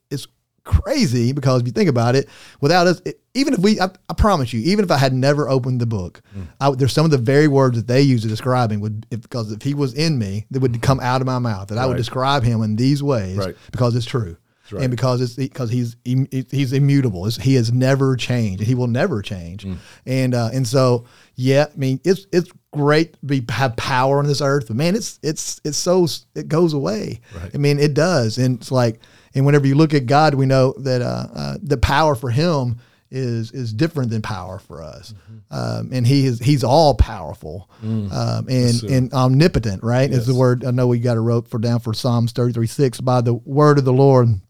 crazy 0.67 1.33
because 1.33 1.63
if 1.63 1.67
you 1.67 1.73
think 1.73 1.89
about 1.89 2.15
it, 2.15 2.29
without 2.61 2.87
us, 2.87 3.01
it, 3.07 3.21
even 3.33 3.55
if 3.55 3.61
we, 3.61 3.81
I, 3.81 3.89
I, 4.09 4.15
promise 4.15 4.53
you, 4.53 4.61
even 4.61 4.85
if 4.85 4.91
I 4.91 4.99
had 4.99 5.15
never 5.15 5.49
opened 5.49 5.81
the 5.81 5.87
book, 5.87 6.21
mm. 6.37 6.47
I, 6.61 6.71
there's 6.73 6.93
some 6.93 7.07
of 7.07 7.11
the 7.11 7.19
very 7.19 7.49
words 7.49 7.77
that 7.77 7.87
they 7.87 8.03
use 8.03 8.23
to 8.23 8.29
describe 8.29 8.73
him 8.73 8.81
would, 8.81 9.07
if, 9.11 9.23
because 9.23 9.53
if 9.53 9.63
he 9.63 9.73
was 9.73 9.95
in 9.95 10.19
me, 10.19 10.47
that 10.51 10.61
would 10.61 10.83
come 10.83 11.01
out 11.01 11.23
of 11.23 11.27
my 11.27 11.39
mouth, 11.39 11.69
that 11.69 11.77
right. 11.77 11.85
I 11.85 11.87
would 11.87 11.97
describe 11.97 12.43
him 12.43 12.61
in 12.63 12.77
these 12.77 13.03
ways 13.03 13.39
right. 13.39 13.57
because 13.71 13.97
it's 13.97 14.07
true. 14.07 14.37
Right. 14.73 14.83
And 14.83 14.91
because 14.91 15.21
it's 15.21 15.35
because 15.35 15.71
he's 15.71 15.97
he's 16.05 16.73
immutable, 16.73 17.25
he 17.27 17.55
has 17.55 17.73
never 17.73 18.17
changed, 18.17 18.65
he 18.65 18.75
will 18.75 18.89
never 18.89 19.23
change, 19.23 19.65
mm. 19.65 19.77
and 20.07 20.35
uh, 20.35 20.51
and 20.53 20.67
so 20.67 21.05
yeah, 21.37 21.67
I 21.73 21.77
mean 21.77 22.01
it's 22.03 22.27
it's 22.33 22.51
great 22.73 23.15
to 23.15 23.19
be 23.27 23.45
have 23.49 23.77
power 23.77 24.19
on 24.19 24.27
this 24.27 24.41
earth, 24.41 24.67
but 24.69 24.77
man, 24.77 24.95
it's 24.95 25.19
it's 25.23 25.61
it's 25.65 25.79
so 25.79 26.07
it 26.35 26.49
goes 26.49 26.73
away. 26.73 27.21
Right. 27.35 27.51
I 27.55 27.59
mean, 27.59 27.79
it 27.79 27.95
does, 27.95 28.39
and 28.39 28.61
it's 28.61 28.71
like, 28.71 29.01
and 29.37 29.47
whenever 29.47 29.67
you 29.67 29.77
look 29.77 29.95
at 29.95 30.07
God, 30.07 30.35
we 30.35 30.47
know 30.47 30.75
that 30.79 31.03
uh, 31.03 31.27
uh, 31.35 31.57
the 31.63 31.77
power 31.77 32.15
for 32.15 32.31
Him 32.31 32.79
is 33.11 33.53
is 33.53 33.73
different 33.73 34.11
than 34.11 34.23
power 34.23 34.59
for 34.59 34.83
us, 34.83 35.13
mm-hmm. 35.13 35.55
um, 35.55 35.91
and 35.93 36.05
He 36.05 36.27
is 36.27 36.41
He's 36.41 36.65
all 36.65 36.95
powerful 36.95 37.71
mm. 37.85 38.13
um, 38.13 38.49
and 38.49 38.83
and 38.91 39.13
omnipotent. 39.13 39.85
Right 39.85 40.11
yes. 40.11 40.21
is 40.21 40.27
the 40.27 40.35
word 40.35 40.65
I 40.65 40.73
know 40.73 40.89
we 40.89 40.99
got 40.99 41.17
a 41.17 41.21
rope 41.21 41.47
for 41.47 41.59
down 41.59 41.79
for 41.79 41.95
Psalms 41.95 42.33
thirty 42.33 42.53
three 42.53 42.67
six 42.67 43.01
by 43.01 43.21
the 43.21 43.35
word 43.35 43.79
of 43.79 43.85
the 43.85 43.93
Lord 43.93 44.41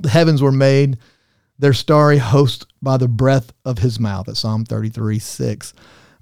the 0.00 0.08
heavens 0.08 0.42
were 0.42 0.52
made, 0.52 0.98
their 1.58 1.72
starry 1.72 2.18
host 2.18 2.66
by 2.82 2.96
the 2.96 3.08
breath 3.08 3.52
of 3.64 3.78
his 3.78 3.98
mouth. 3.98 4.28
At 4.28 4.36
Psalm 4.36 4.64
33 4.64 5.18
6. 5.18 5.74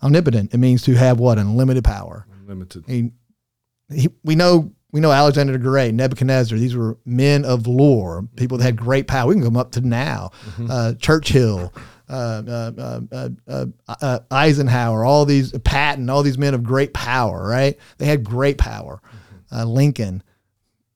Omnipotent, 0.02 0.52
it 0.52 0.58
means 0.58 0.82
to 0.82 0.94
have 0.94 1.18
what? 1.18 1.38
Unlimited 1.38 1.84
power. 1.84 2.26
Unlimited. 2.40 2.84
He, 2.86 3.10
he, 3.92 4.08
we 4.22 4.34
know 4.34 4.72
we 4.94 5.00
know 5.00 5.10
Alexander 5.10 5.54
the 5.54 5.58
Great, 5.58 5.92
Nebuchadnezzar. 5.92 6.56
These 6.56 6.76
were 6.76 6.96
men 7.04 7.44
of 7.44 7.66
lore, 7.66 8.28
people 8.36 8.58
that 8.58 8.64
had 8.64 8.76
great 8.76 9.08
power. 9.08 9.26
We 9.26 9.34
can 9.34 9.42
come 9.42 9.56
up 9.56 9.72
to 9.72 9.80
now, 9.80 10.30
mm-hmm. 10.50 10.70
uh, 10.70 10.94
Churchill, 11.00 11.74
uh, 12.08 12.42
uh, 12.46 13.00
uh, 13.10 13.66
uh, 13.88 14.18
Eisenhower, 14.30 15.04
all 15.04 15.24
these 15.24 15.50
Patton, 15.58 16.08
all 16.08 16.22
these 16.22 16.38
men 16.38 16.54
of 16.54 16.62
great 16.62 16.94
power. 16.94 17.44
Right? 17.44 17.76
They 17.98 18.06
had 18.06 18.22
great 18.22 18.56
power. 18.56 19.02
Mm-hmm. 19.52 19.68
Lincoln, 19.68 20.22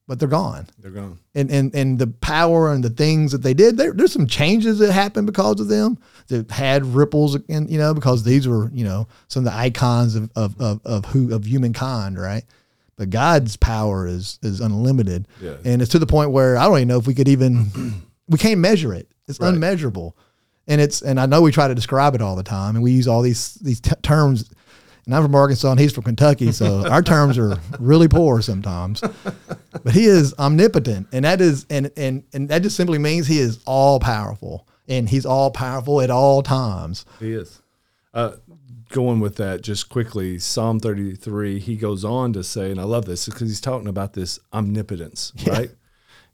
but 0.07 0.17
they're 0.17 0.29
gone. 0.29 0.67
They're 0.77 0.91
gone. 0.91 1.19
And 1.35 1.51
and 1.51 1.75
and 1.75 1.99
the 1.99 2.07
power 2.07 2.71
and 2.71 2.81
the 2.81 2.89
things 2.89 3.33
that 3.33 3.41
they 3.41 3.53
did, 3.53 3.75
there, 3.75 3.91
there's 3.91 4.13
some 4.13 4.27
changes 4.27 4.79
that 4.79 4.93
happened 4.93 5.27
because 5.27 5.59
of 5.59 5.67
them 5.67 5.97
that 6.29 6.49
had 6.51 6.85
ripples 6.85 7.37
and 7.49 7.69
you 7.69 7.77
know, 7.77 7.93
because 7.93 8.23
these 8.23 8.47
were, 8.47 8.71
you 8.71 8.85
know, 8.85 9.09
some 9.27 9.45
of 9.45 9.51
the 9.51 9.57
icons 9.57 10.15
of 10.15 10.31
of 10.37 10.55
of, 10.61 10.79
of 10.85 11.03
who 11.03 11.35
of 11.35 11.45
humankind, 11.45 12.17
right? 12.17 12.45
But 12.99 13.11
God's 13.11 13.55
power 13.55 14.05
is 14.05 14.39
is 14.43 14.59
unlimited. 14.59 15.25
Yeah. 15.41 15.55
And 15.63 15.81
it's 15.81 15.91
to 15.91 15.99
the 15.99 16.05
point 16.05 16.31
where 16.31 16.57
I 16.57 16.65
don't 16.65 16.75
even 16.75 16.89
know 16.89 16.99
if 16.99 17.07
we 17.07 17.15
could 17.15 17.29
even 17.29 18.03
we 18.27 18.37
can't 18.37 18.59
measure 18.59 18.93
it. 18.93 19.09
It's 19.29 19.39
right. 19.39 19.53
unmeasurable. 19.53 20.17
And 20.67 20.81
it's 20.81 21.01
and 21.01 21.17
I 21.17 21.25
know 21.25 21.41
we 21.41 21.53
try 21.53 21.69
to 21.69 21.73
describe 21.73 22.13
it 22.13 22.21
all 22.21 22.35
the 22.35 22.43
time 22.43 22.75
and 22.75 22.83
we 22.83 22.91
use 22.91 23.07
all 23.07 23.21
these 23.21 23.53
these 23.55 23.79
t- 23.79 23.95
terms 24.03 24.51
and 25.05 25.15
I'm 25.15 25.23
from 25.23 25.33
Arkansas 25.33 25.71
and 25.71 25.79
he's 25.79 25.93
from 25.93 26.03
Kentucky, 26.03 26.51
so 26.51 26.85
our 26.91 27.01
terms 27.01 27.37
are 27.37 27.57
really 27.79 28.09
poor 28.09 28.41
sometimes. 28.41 29.01
But 29.01 29.93
he 29.93 30.03
is 30.03 30.33
omnipotent, 30.37 31.07
and 31.13 31.23
that 31.23 31.39
is 31.39 31.65
and 31.69 31.89
and 31.95 32.25
and 32.33 32.49
that 32.49 32.63
just 32.63 32.75
simply 32.75 32.99
means 32.99 33.27
he 33.27 33.39
is 33.39 33.63
all 33.65 34.01
powerful, 34.01 34.67
and 34.89 35.07
he's 35.07 35.25
all 35.25 35.51
powerful 35.51 36.01
at 36.01 36.11
all 36.11 36.43
times. 36.43 37.05
He 37.19 37.31
is. 37.31 37.61
Uh, 38.13 38.33
going 38.89 39.19
with 39.19 39.35
that 39.37 39.61
just 39.61 39.89
quickly, 39.89 40.39
Psalm 40.39 40.79
33, 40.79 41.59
he 41.59 41.75
goes 41.75 42.03
on 42.03 42.33
to 42.33 42.43
say, 42.43 42.71
and 42.71 42.79
I 42.79 42.83
love 42.83 43.05
this 43.05 43.25
because 43.25 43.49
he's 43.49 43.61
talking 43.61 43.87
about 43.87 44.13
this 44.13 44.39
omnipotence, 44.51 45.31
yeah. 45.37 45.49
right? 45.51 45.71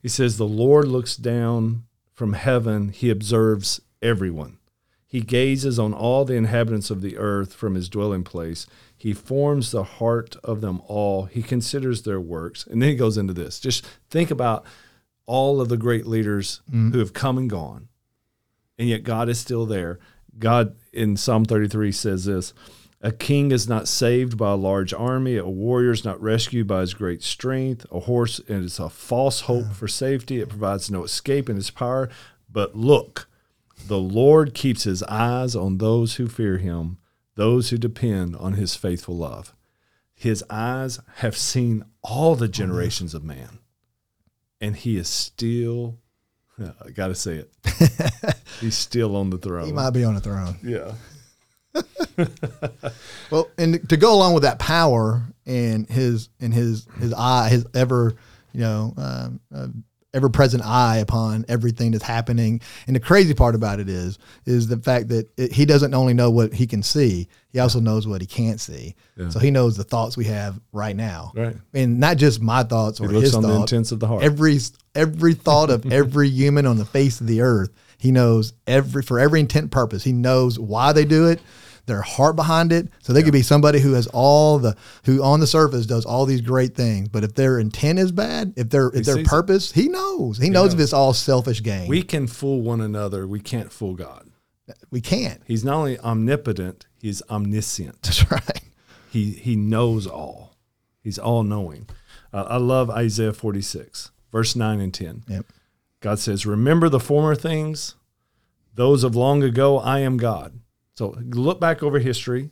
He 0.02 0.08
says, 0.08 0.38
The 0.38 0.48
Lord 0.48 0.88
looks 0.88 1.16
down 1.16 1.84
from 2.14 2.34
heaven, 2.34 2.90
he 2.90 3.10
observes 3.10 3.82
everyone. 4.02 4.58
He 5.06 5.22
gazes 5.22 5.80
on 5.80 5.94
all 5.94 6.26
the 6.26 6.36
inhabitants 6.36 6.90
of 6.90 7.02
the 7.02 7.18
earth 7.18 7.54
from 7.54 7.76
his 7.76 7.88
dwelling 7.88 8.24
place. 8.24 8.68
He 8.98 9.14
forms 9.14 9.72
the 9.72 9.84
heart 9.84 10.36
of 10.44 10.62
them 10.62 10.82
all. 10.88 11.26
He 11.26 11.42
considers 11.42 12.02
their 12.02 12.20
works. 12.20 12.66
And 12.66 12.82
then 12.82 12.90
he 12.90 12.96
goes 12.96 13.18
into 13.18 13.34
this. 13.34 13.60
Just 13.60 13.86
think 14.10 14.32
about 14.32 14.66
all 15.26 15.62
of 15.62 15.70
the 15.70 15.78
great 15.78 16.06
leaders 16.06 16.62
mm. 16.70 16.92
who 16.92 17.00
have 17.00 17.14
come 17.14 17.38
and 17.38 17.50
gone. 17.50 17.88
And 18.78 18.90
yet 18.90 19.04
God 19.04 19.30
is 19.30 19.40
still 19.40 19.66
there. 19.66 20.00
God 20.38 20.76
in 20.92 21.18
Psalm 21.18 21.46
33 21.46 21.92
says 21.92 22.26
this 22.26 22.54
A 23.02 23.12
king 23.12 23.52
is 23.52 23.68
not 23.68 23.88
saved 23.88 24.38
by 24.38 24.52
a 24.52 24.56
large 24.56 24.94
army, 24.94 25.38
a 25.38 25.46
warrior 25.46 25.92
is 25.92 26.06
not 26.06 26.22
rescued 26.22 26.68
by 26.68 26.82
his 26.82 26.94
great 26.94 27.24
strength. 27.24 27.86
A 27.92 28.02
horse 28.02 28.40
is 28.48 28.80
a 28.80 28.90
false 28.90 29.42
hope 29.42 29.72
for 29.74 29.88
safety, 29.88 30.40
it 30.40 30.50
provides 30.50 30.92
no 30.92 31.04
escape 31.04 31.50
in 31.50 31.58
its 31.58 31.72
power. 31.72 32.10
But 32.52 32.76
look, 32.76 33.28
the 33.88 34.00
Lord 34.00 34.54
keeps 34.54 34.84
his 34.84 35.04
eyes 35.04 35.56
on 35.56 35.78
those 35.78 36.16
who 36.16 36.28
fear 36.28 36.58
him, 36.58 36.98
those 37.36 37.70
who 37.70 37.78
depend 37.78 38.36
on 38.38 38.54
his 38.54 38.76
faithful 38.76 39.18
love. 39.18 39.54
His 40.14 40.44
eyes 40.50 41.00
have 41.18 41.36
seen 41.36 41.84
all 42.02 42.36
the 42.36 42.48
generations 42.48 43.14
of 43.14 43.24
man, 43.24 43.60
and 44.62 44.76
he 44.76 44.98
is 44.98 45.10
still, 45.10 46.00
I 46.60 46.90
got 46.92 47.08
to 47.08 47.16
say 47.16 47.36
it, 47.36 47.52
he's 48.62 48.78
still 48.78 49.16
on 49.16 49.30
the 49.30 49.38
throne. 49.38 49.66
He 49.66 49.74
might 49.74 49.92
be 49.92 50.04
on 50.04 50.16
the 50.16 50.22
throne. 50.22 50.58
Yeah. 50.64 50.94
well, 53.32 53.50
and 53.58 53.88
to 53.90 53.98
go 53.98 54.14
along 54.14 54.34
with 54.34 54.44
that 54.44 54.60
power 54.60 55.24
and 55.46 55.90
his 55.90 56.30
and 56.40 56.54
his 56.54 56.88
his 57.00 57.14
eye, 57.14 57.50
his 57.50 57.66
ever, 57.74 58.16
you 58.54 58.62
know, 58.62 58.94
um, 58.98 59.40
uh, 59.54 59.68
ever 60.16 60.30
present 60.30 60.66
eye 60.66 60.98
upon 60.98 61.46
everything 61.48 61.92
that's 61.92 62.04
happening. 62.04 62.62
And 62.88 62.96
the 62.96 63.00
crazy 63.00 63.34
part 63.34 63.54
about 63.54 63.80
it 63.80 63.90
is, 63.90 64.18
is 64.46 64.68
the 64.68 64.78
fact 64.78 65.10
that 65.10 65.30
it, 65.38 65.52
he 65.52 65.66
doesn't 65.66 65.94
only 65.94 66.14
know 66.14 66.32
what 66.32 66.54
he 66.54 66.66
can 66.66 66.82
see, 66.82 67.28
he 67.52 67.60
also 67.60 67.80
knows 67.80 68.08
what 68.08 68.22
he 68.22 68.28
can't 68.28 68.60
see. 68.60 68.96
Yeah. 69.16 69.30
So 69.30 69.40
he 69.40 69.52
knows 69.52 69.78
the 69.78 69.84
thoughts 69.84 70.18
we 70.18 70.26
have 70.26 70.60
right 70.72 70.96
now. 70.96 71.32
Right. 71.36 71.56
And 71.74 72.00
not 72.00 72.18
just 72.18 72.42
my 72.42 72.64
thoughts 72.64 73.00
or 73.00 73.10
he 73.10 73.22
his 73.22 73.34
thoughts. 73.34 73.46
the 73.46 73.54
intents 73.54 73.92
of 73.92 74.00
the 74.00 74.08
heart. 74.08 74.24
Every, 74.24 74.58
every 74.96 75.34
thought 75.34 75.70
of 75.70 75.92
every 75.92 76.30
human 76.30 76.66
on 76.66 76.78
the 76.78 76.86
face 76.86 77.22
of 77.22 77.28
the 77.28 77.42
earth. 77.42 77.70
He 77.98 78.12
knows 78.12 78.54
every, 78.68 79.04
for 79.04 79.20
every 79.20 79.40
intent 79.40 79.72
purpose, 79.72 80.04
he 80.04 80.12
knows 80.12 80.60
why 80.60 80.92
they 80.94 81.06
do 81.06 81.28
it 81.28 81.40
their 81.86 82.02
heart 82.02 82.36
behind 82.36 82.72
it. 82.72 82.90
So 83.00 83.14
they 83.14 83.20
yeah. 83.20 83.26
could 83.26 83.34
be 83.34 83.42
somebody 83.42 83.80
who 83.80 83.94
has 83.94 84.08
all 84.08 84.60
the 84.60 84.76
who 85.06 85.24
on 85.24 85.40
the 85.40 85.48
surface 85.48 85.86
does 85.86 86.06
all 86.06 86.26
these 86.26 86.42
great 86.42 86.76
things, 86.76 87.10
but 87.10 87.24
if 87.24 87.36
their 87.36 87.60
intent 87.60 88.00
is 88.00 88.12
bad, 88.12 88.54
if 88.56 88.70
their 88.70 88.88
if 88.88 89.06
their 89.06 89.24
purpose, 89.24 89.72
it. 89.72 89.82
he 89.82 89.88
knows. 89.88 90.38
He, 90.38 90.46
he 90.46 90.50
knows, 90.50 90.66
knows 90.66 90.74
if 90.76 90.80
it's 90.80 90.94
all 90.94 91.14
selfish 91.14 91.62
gain. 91.62 91.88
We 91.88 92.02
can 92.04 92.28
fool 92.28 92.62
one 92.62 92.82
another. 92.82 93.28
We 93.28 93.40
can't 93.40 93.72
fool 93.72 93.94
God. 93.94 94.30
We 94.90 95.02
can't. 95.02 95.42
He's 95.46 95.64
not 95.64 95.76
only 95.76 96.00
omnipotent, 96.00 96.88
he's 97.00 97.22
omniscient. 97.30 98.02
That's 98.02 98.32
right. 98.32 98.62
He 99.12 99.32
he 99.32 99.56
knows 99.56 100.08
all. 100.08 100.56
He's 101.02 101.20
all 101.20 101.44
knowing. 101.44 101.88
Uh, 102.34 102.48
I 102.50 102.58
love 102.58 102.90
Isaiah 102.90 103.32
46, 103.32 104.12
verse 104.30 104.56
9 104.58 104.82
and 104.82 104.94
10. 104.94 105.24
Yep. 105.30 105.46
God 106.02 106.20
says, 106.20 106.46
Remember 106.46 106.90
the 106.90 107.00
former 107.00 107.34
things, 107.34 107.96
those 108.74 109.04
of 109.04 109.16
long 109.16 109.42
ago, 109.42 109.80
I 109.80 110.00
am 110.00 110.18
God. 110.18 110.60
So 110.96 111.18
look 111.20 111.60
back 111.60 111.84
over 111.84 112.00
history. 112.00 112.50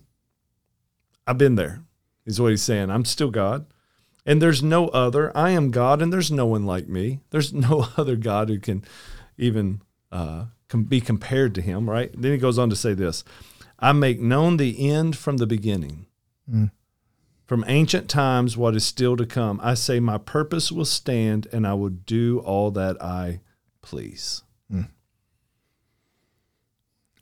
I've 1.25 1.37
been 1.37 1.55
there, 1.55 1.83
is 2.25 2.39
what 2.39 2.51
he's 2.51 2.61
saying. 2.61 2.89
I'm 2.89 3.05
still 3.05 3.31
God. 3.31 3.65
And 4.25 4.41
there's 4.41 4.63
no 4.63 4.87
other. 4.89 5.35
I 5.35 5.51
am 5.51 5.71
God, 5.71 6.01
and 6.01 6.11
there's 6.11 6.31
no 6.31 6.45
one 6.45 6.65
like 6.65 6.87
me. 6.87 7.19
There's 7.31 7.53
no 7.53 7.87
other 7.97 8.15
God 8.15 8.49
who 8.49 8.59
can 8.59 8.83
even 9.37 9.81
uh, 10.11 10.45
can 10.69 10.83
be 10.83 11.01
compared 11.01 11.55
to 11.55 11.61
him, 11.61 11.89
right? 11.89 12.11
Then 12.15 12.31
he 12.31 12.37
goes 12.37 12.57
on 12.57 12.69
to 12.69 12.75
say 12.75 12.93
this 12.93 13.23
I 13.79 13.91
make 13.91 14.19
known 14.19 14.57
the 14.57 14.89
end 14.89 15.17
from 15.17 15.37
the 15.37 15.47
beginning. 15.47 16.07
Mm. 16.51 16.71
From 17.45 17.65
ancient 17.67 18.09
times, 18.09 18.55
what 18.55 18.75
is 18.75 18.85
still 18.85 19.17
to 19.17 19.25
come. 19.25 19.59
I 19.61 19.73
say, 19.73 19.99
My 19.99 20.17
purpose 20.17 20.71
will 20.71 20.85
stand, 20.85 21.47
and 21.51 21.67
I 21.67 21.73
will 21.73 21.89
do 21.89 22.39
all 22.39 22.71
that 22.71 23.01
I 23.01 23.41
please. 23.81 24.43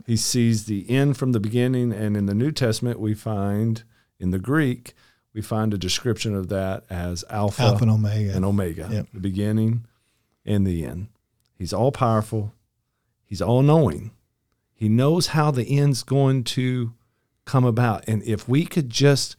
He 0.06 0.18
sees 0.18 0.66
the 0.66 0.90
end 0.90 1.18
from 1.18 1.32
the 1.32 1.40
beginning, 1.40 1.92
and 1.92 2.18
in 2.18 2.26
the 2.26 2.34
New 2.34 2.52
Testament, 2.52 3.00
we 3.00 3.14
find 3.14 3.84
in 4.20 4.32
the 4.32 4.40
Greek, 4.40 4.94
we 5.34 5.42
find 5.42 5.74
a 5.74 5.78
description 5.78 6.36
of 6.36 6.50
that 6.50 6.84
as 6.90 7.24
Alpha, 7.30 7.64
Alpha 7.64 7.84
and 7.84 7.92
Omega. 7.92 8.36
And 8.36 8.46
Omega, 8.46 8.88
yep. 8.92 9.08
the 9.14 9.20
beginning 9.20 9.86
and 10.46 10.66
the 10.66 10.86
end. 10.86 11.08
He's 11.58 11.74
all 11.74 11.92
powerful. 11.92 12.54
He's 13.24 13.42
all 13.42 13.62
knowing. 13.62 14.12
He 14.74 14.90
knows 14.90 15.28
how 15.28 15.52
the 15.52 15.78
end's 15.78 16.04
going 16.04 16.44
to 16.46 16.94
come 17.46 17.66
about. 17.66 18.04
And 18.08 18.24
if 18.24 18.48
we 18.50 18.66
could 18.66 18.90
just 18.90 19.36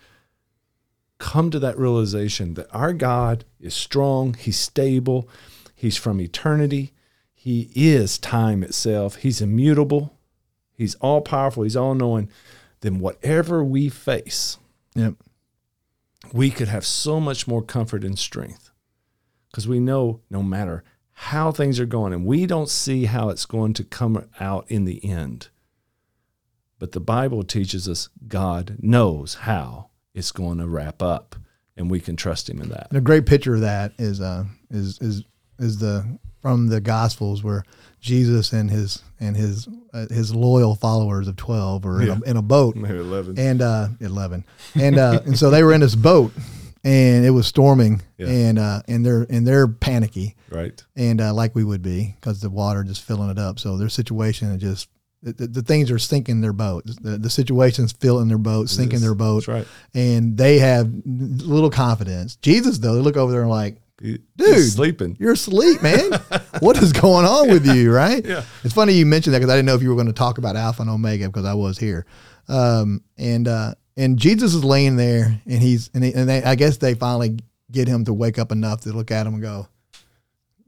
come 1.19 1.51
to 1.51 1.59
that 1.59 1.79
realization 1.79 2.55
that 2.55 2.73
our 2.75 2.93
God 2.93 3.45
is 3.61 3.75
strong, 3.75 4.35
He's 4.35 4.59
stable, 4.59 5.29
He's 5.75 5.97
from 5.97 6.21
eternity. 6.21 6.93
He 7.35 7.71
is 7.75 8.19
time 8.19 8.63
itself. 8.63 9.17
He's 9.17 9.41
immutable. 9.41 10.17
He's 10.77 10.95
all 10.97 11.21
powerful. 11.21 11.63
He's 11.63 11.77
all 11.77 11.95
knowing. 11.95 12.29
Then 12.81 12.99
whatever 12.99 13.63
we 13.63 13.89
face, 13.89 14.59
Yep. 14.95 15.15
we 16.33 16.51
could 16.51 16.69
have 16.69 16.85
so 16.85 17.21
much 17.21 17.47
more 17.47 17.63
comfort 17.63 18.05
and 18.05 18.19
strength 18.19 18.71
because 19.51 19.69
we 19.69 19.79
know 19.81 20.21
no 20.31 20.43
matter 20.43 20.83
how 21.13 21.53
things 21.53 21.79
are 21.79 21.87
going, 21.87 22.13
and 22.13 22.25
we 22.27 22.47
don't 22.47 22.69
see 22.69 23.05
how 23.05 23.29
it's 23.29 23.47
going 23.47 23.75
to 23.75 23.85
come 23.85 24.29
out 24.41 24.65
in 24.69 24.85
the 24.87 25.05
end. 25.05 25.49
But 26.79 26.93
the 26.93 27.01
Bible 27.01 27.45
teaches 27.45 27.89
us 27.89 28.09
God 28.27 28.77
knows 28.81 29.35
how 29.35 29.91
it's 30.15 30.33
going 30.33 30.59
to 30.59 30.67
wrap 30.67 31.01
up, 31.03 31.37
and 31.77 31.91
we 31.91 32.01
can 32.01 32.17
trust 32.17 32.51
Him 32.51 32.61
in 32.61 32.71
that. 32.71 32.89
And 32.89 32.99
a 32.99 33.03
great 33.03 33.27
picture 33.27 33.55
of 33.55 33.61
that 33.61 33.93
is 33.99 34.21
uh, 34.21 34.47
is 34.71 34.99
is 35.01 35.23
is 35.59 35.79
the 35.79 36.19
from 36.43 36.67
the 36.69 36.81
Gospels 36.81 37.43
where 37.43 37.65
Jesus 38.01 38.53
and 38.53 38.71
his 38.71 39.03
and 39.21 39.37
his 39.37 39.69
uh, 39.95 40.07
his 40.11 40.35
loyal 40.35 40.75
followers 40.75 41.29
of 41.29 41.37
twelve 41.37 41.85
were 41.85 42.03
in, 42.03 42.09
a, 42.11 42.21
in 42.23 42.37
a 42.37 42.43
boat 42.43 42.75
Maybe 42.77 42.99
11. 42.99 43.39
and 43.39 43.63
uh, 43.63 43.89
eleven, 44.01 44.45
and 44.75 44.99
uh, 44.99 45.21
and 45.25 45.39
so 45.39 45.51
they 45.51 45.63
were 45.63 45.73
in 45.73 45.81
this 45.81 45.95
boat, 45.95 46.33
and 46.83 47.25
it 47.25 47.31
was 47.31 47.47
storming, 47.47 48.03
Yeah. 48.19 48.27
and 48.29 48.59
uh, 48.59 48.83
and 48.89 49.07
they're 49.07 49.25
and 49.31 49.47
they're 49.47 49.69
panicky, 49.69 50.35
right. 50.51 50.83
and 50.97 51.21
uh, 51.21 51.33
like 51.33 51.55
we 51.55 51.63
would 51.63 51.83
be 51.83 52.17
because 52.21 52.41
the 52.41 52.51
water 52.51 52.83
just 52.83 53.03
filling 53.03 53.31
it 53.31 53.39
up. 53.39 53.61
So 53.61 53.77
their 53.77 53.89
situation 53.89 54.51
is 54.51 54.61
just 54.61 54.89
the, 55.23 55.47
the, 55.47 55.63
things 55.63 55.89
are 55.93 56.01
sinking 56.01 56.41
their 56.41 56.53
boat. 56.53 56.83
The, 57.01 57.17
the 57.19 57.31
situation's 57.31 57.93
filling 57.93 58.27
their 58.27 58.39
boat, 58.39 58.69
sinking 58.69 58.99
their 58.99 59.15
boat, 59.15 59.47
That's 59.47 59.49
right. 59.49 59.67
and 59.95 60.37
they 60.37 60.59
have 60.59 60.91
little 61.07 61.71
confidence. 61.71 62.35
Jesus 62.43 62.79
though, 62.79 62.97
they 62.97 63.01
look 63.01 63.17
over 63.17 63.31
there 63.31 63.43
and 63.43 63.51
like, 63.51 63.77
Dude. 64.03 64.23
he's 64.37 64.75
sleeping. 64.75 65.17
"You're 65.21 65.33
asleep, 65.33 65.83
man. 65.83 66.11
what 66.61 66.83
is 66.83 66.93
going 66.93 67.25
on 67.25 67.51
with 67.51 67.67
you?" 67.67 67.93
Right? 67.93 68.25
Yeah. 68.25 68.45
It's 68.65 68.75
funny 68.75 68.95
you 68.95 69.07
mentioned 69.07 69.35
that 69.35 69.39
because 69.39 69.53
I 69.53 69.57
didn't 69.57 69.67
know 69.67 69.75
if 69.75 69.83
you 69.83 69.91
were 69.91 69.95
going 69.95 70.09
to 70.09 70.13
talk 70.13 70.39
about 70.39 70.57
Alpha 70.57 70.83
and 70.83 70.91
Omega 70.91 71.27
because 71.27 71.45
I 71.45 71.55
was 71.55 71.79
here, 71.79 72.05
um, 72.49 73.03
and 73.17 73.47
uh, 73.47 73.75
and 73.97 74.19
Jesus 74.19 74.55
is 74.55 74.65
laying 74.65 74.97
there, 74.97 75.41
and 75.47 75.63
he's 75.63 75.91
and, 75.95 76.03
he, 76.03 76.13
and 76.13 76.29
they, 76.29 76.43
I 76.43 76.57
guess 76.57 76.79
they 76.79 76.95
finally 76.95 77.39
get 77.71 77.89
him 77.89 78.05
to 78.07 78.13
wake 78.13 78.39
up 78.39 78.53
enough 78.53 78.83
to 78.83 78.93
look 78.93 79.11
at 79.11 79.27
him 79.27 79.35
and 79.35 79.43
go, 79.43 79.69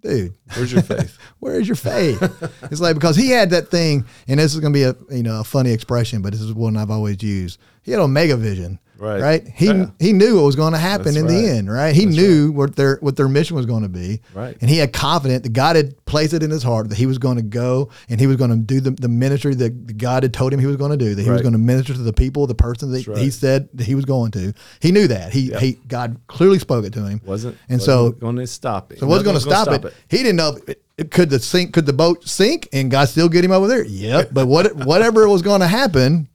"Dude, 0.00 0.34
Where's 0.54 0.72
your 0.72 0.82
faith? 0.82 1.18
where 1.40 1.58
is 1.58 1.66
your 1.66 1.76
faith? 1.76 2.22
it's 2.70 2.80
like 2.80 2.94
because 2.94 3.16
he 3.16 3.30
had 3.30 3.50
that 3.50 3.68
thing, 3.68 4.04
and 4.28 4.38
this 4.38 4.54
is 4.54 4.60
going 4.60 4.72
to 4.72 4.78
be 4.78 4.84
a 4.84 4.94
you 5.14 5.22
know 5.24 5.40
a 5.40 5.44
funny 5.44 5.72
expression, 5.72 6.22
but 6.22 6.32
this 6.32 6.40
is 6.40 6.52
one 6.52 6.76
I've 6.76 6.90
always 6.90 7.22
used. 7.22 7.58
He 7.84 7.92
had 7.92 8.00
Omega 8.00 8.36
vision, 8.36 8.80
Right. 8.96 9.20
Right. 9.20 9.48
He 9.52 9.66
Yeah. 9.66 9.86
he 9.98 10.12
knew 10.12 10.36
what 10.36 10.44
was 10.44 10.54
going 10.56 10.72
to 10.72 10.78
happen 10.78 11.06
That's 11.06 11.16
in 11.16 11.24
right. 11.26 11.32
the 11.32 11.50
end. 11.50 11.70
Right. 11.70 11.94
He 11.94 12.04
That's 12.04 12.16
knew 12.16 12.52
what 12.52 12.76
their 12.76 12.96
what 13.02 13.16
their 13.16 13.28
mission 13.28 13.56
was 13.56 13.66
going 13.66 13.82
to 13.82 13.88
be. 13.88 14.20
Right. 14.32 14.56
And 14.60 14.70
he 14.70 14.78
had 14.78 14.92
confidence 14.92 15.42
that 15.42 15.52
God 15.52 15.74
had 15.76 16.02
placed 16.06 16.32
it 16.32 16.42
in 16.44 16.50
his 16.50 16.62
heart 16.62 16.88
that 16.90 16.94
he 16.96 17.04
was 17.04 17.18
going 17.18 17.36
to 17.36 17.42
go 17.42 17.90
and 18.08 18.20
he 18.20 18.26
was 18.28 18.36
going 18.36 18.50
to 18.50 18.56
do 18.56 18.80
the, 18.80 18.92
the 18.92 19.08
ministry 19.08 19.54
that 19.56 19.98
God 19.98 20.22
had 20.22 20.32
told 20.32 20.52
him 20.54 20.60
he 20.60 20.66
was 20.66 20.76
going 20.76 20.92
to 20.92 20.96
do. 20.96 21.14
That 21.16 21.22
he 21.22 21.28
was 21.28 21.42
going 21.42 21.52
to 21.52 21.58
minister 21.58 21.92
to 21.92 21.98
the 22.02 22.12
people, 22.12 22.46
the 22.46 22.54
person 22.54 22.92
that 22.92 23.00
he 23.18 23.30
said 23.30 23.68
that 23.74 23.84
he 23.84 23.96
was 23.96 24.04
going 24.04 24.30
to. 24.30 24.54
He 24.80 24.92
knew 24.92 25.08
that. 25.08 25.32
He 25.32 25.50
Yep. 25.50 25.60
he 25.60 25.72
God 25.88 26.16
clearly 26.28 26.60
spoke 26.60 26.84
it 26.86 26.92
to 26.94 27.04
him. 27.04 27.20
Wasn't 27.26 27.56
And 27.68 27.80
wasn't 27.80 27.82
so- 27.82 28.12
going 28.12 28.36
to 28.36 28.46
stop 28.46 28.92
it. 28.92 29.00
So 29.00 29.06
what's 29.08 29.24
going 29.24 29.36
to 29.36 29.40
stop, 29.42 29.68
it? 29.84 29.92
He 30.08 30.18
didn't 30.18 30.36
know. 30.36 30.56
It, 30.68 30.82
it- 30.96 31.10
could 31.10 31.28
the 31.30 31.40
sink? 31.40 31.72
Could 31.74 31.86
the 31.86 31.92
boat 31.92 32.26
sink 32.28 32.68
and 32.72 32.88
God 32.92 33.08
still 33.08 33.28
get 33.28 33.44
him 33.44 33.50
over 33.50 33.66
there? 33.66 33.84
Yep. 33.84 34.30
But 34.32 34.46
what 34.46 34.76
whatever 34.86 35.28
was 35.28 35.42
going 35.42 35.60
to 35.60 35.66
happen, 35.66 36.28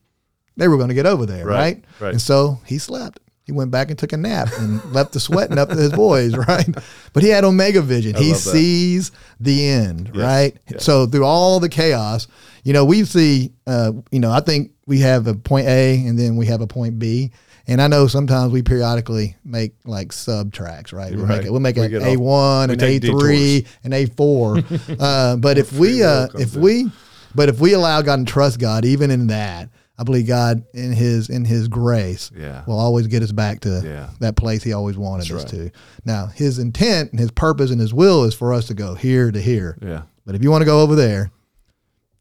they 0.60 0.68
were 0.68 0.78
going 0.78 0.90
to 0.90 0.94
get 0.96 1.06
over 1.06 1.26
there, 1.26 1.46
Right, 1.46 1.56
right? 1.58 1.84
right. 2.00 2.12
And 2.12 2.22
so 2.22 2.60
he 2.66 2.78
slept. 2.78 3.20
He 3.44 3.52
went 3.52 3.72
back 3.72 3.90
and 3.90 3.98
took 3.98 4.14
a 4.14 4.18
nap 4.18 4.50
and 4.60 4.84
left 4.94 5.14
the 5.14 5.20
sweating 5.20 5.58
up 5.58 5.70
to 5.70 5.76
his 5.76 5.92
boys, 5.92 6.36
right? 6.48 6.68
But 7.14 7.24
he 7.24 7.30
had 7.30 7.44
Omega 7.44 7.82
vision. 7.82 8.14
he 8.16 8.36
sees 8.36 9.12
the 9.40 9.68
end, 9.68 10.12
Yes, 10.14 10.24
right? 10.24 10.58
yes. 10.70 10.84
So 10.86 11.08
through 11.08 11.26
all 11.26 11.60
the 11.60 11.70
chaos, 11.70 12.28
you 12.64 12.74
know, 12.74 12.86
we 12.86 13.04
see, 13.06 13.54
uh, 13.66 13.94
you 14.12 14.20
know, 14.20 14.30
I 14.32 14.42
think 14.42 14.72
we 14.86 15.00
have 15.00 15.26
a 15.26 15.34
point 15.34 15.68
A 15.68 16.06
and 16.06 16.20
then 16.20 16.36
we 16.36 16.46
have 16.46 16.62
a 16.62 16.68
point 16.68 17.00
B. 17.00 17.32
And 17.66 17.82
I 17.82 17.88
know 17.88 18.08
sometimes 18.08 18.52
we 18.52 18.62
periodically 18.64 19.36
make 19.46 19.74
like 19.86 20.12
sub 20.12 20.52
tracks, 20.54 20.92
right? 20.92 21.16
We'll 21.16 21.28
make 21.28 21.46
it. 21.46 21.52
We'll 21.52 21.60
make 21.60 21.76
We 21.76 21.86
an 21.86 22.04
A 22.04 22.18
one, 22.18 22.72
an 22.72 22.82
A 22.84 22.98
three, 23.00 23.66
an 23.84 23.94
A 23.94 24.06
four. 24.08 24.58
uh, 25.00 25.36
but 25.38 25.58
if 25.60 25.72
we, 25.74 26.04
uh, 26.04 26.28
if 26.36 26.56
in. 26.56 26.62
we, 26.62 26.92
but 27.36 27.48
if 27.50 27.60
we 27.60 27.74
allow 27.74 28.02
God 28.02 28.20
and 28.20 28.28
trust 28.28 28.60
God, 28.60 28.86
even 28.86 29.12
in 29.12 29.28
that, 29.28 29.70
I 30.00 30.04
believe 30.04 30.28
God 30.28 30.64
in 30.74 30.94
His 30.94 31.30
in 31.30 31.44
His 31.44 31.68
grace 31.68 32.32
Yeah. 32.36 32.64
will 32.66 32.80
always 32.80 33.08
get 33.08 33.22
us 33.22 33.34
back 33.34 33.60
to 33.62 33.82
Yeah. 33.84 34.10
that 34.22 34.36
place 34.38 34.64
He 34.64 34.72
always 34.72 34.98
wanted 34.98 35.28
That's 35.28 35.44
us 35.46 35.54
right. 35.54 35.64
to. 35.66 35.72
Now, 36.06 36.28
His 36.28 36.58
intent 36.58 37.12
and 37.12 37.20
His 37.20 37.32
purpose 37.32 37.70
and 37.70 37.82
His 37.82 37.94
will 37.94 38.24
is 38.24 38.34
for 38.34 38.54
us 38.54 38.68
to 38.68 38.74
go 38.74 38.96
here 38.96 39.30
to 39.32 39.42
here. 39.42 39.78
Yeah. 39.82 40.04
But 40.26 40.36
if 40.36 40.44
you 40.44 40.52
want 40.52 40.62
to 40.62 40.66
go 40.66 40.80
over 40.82 40.96
there, 40.96 41.32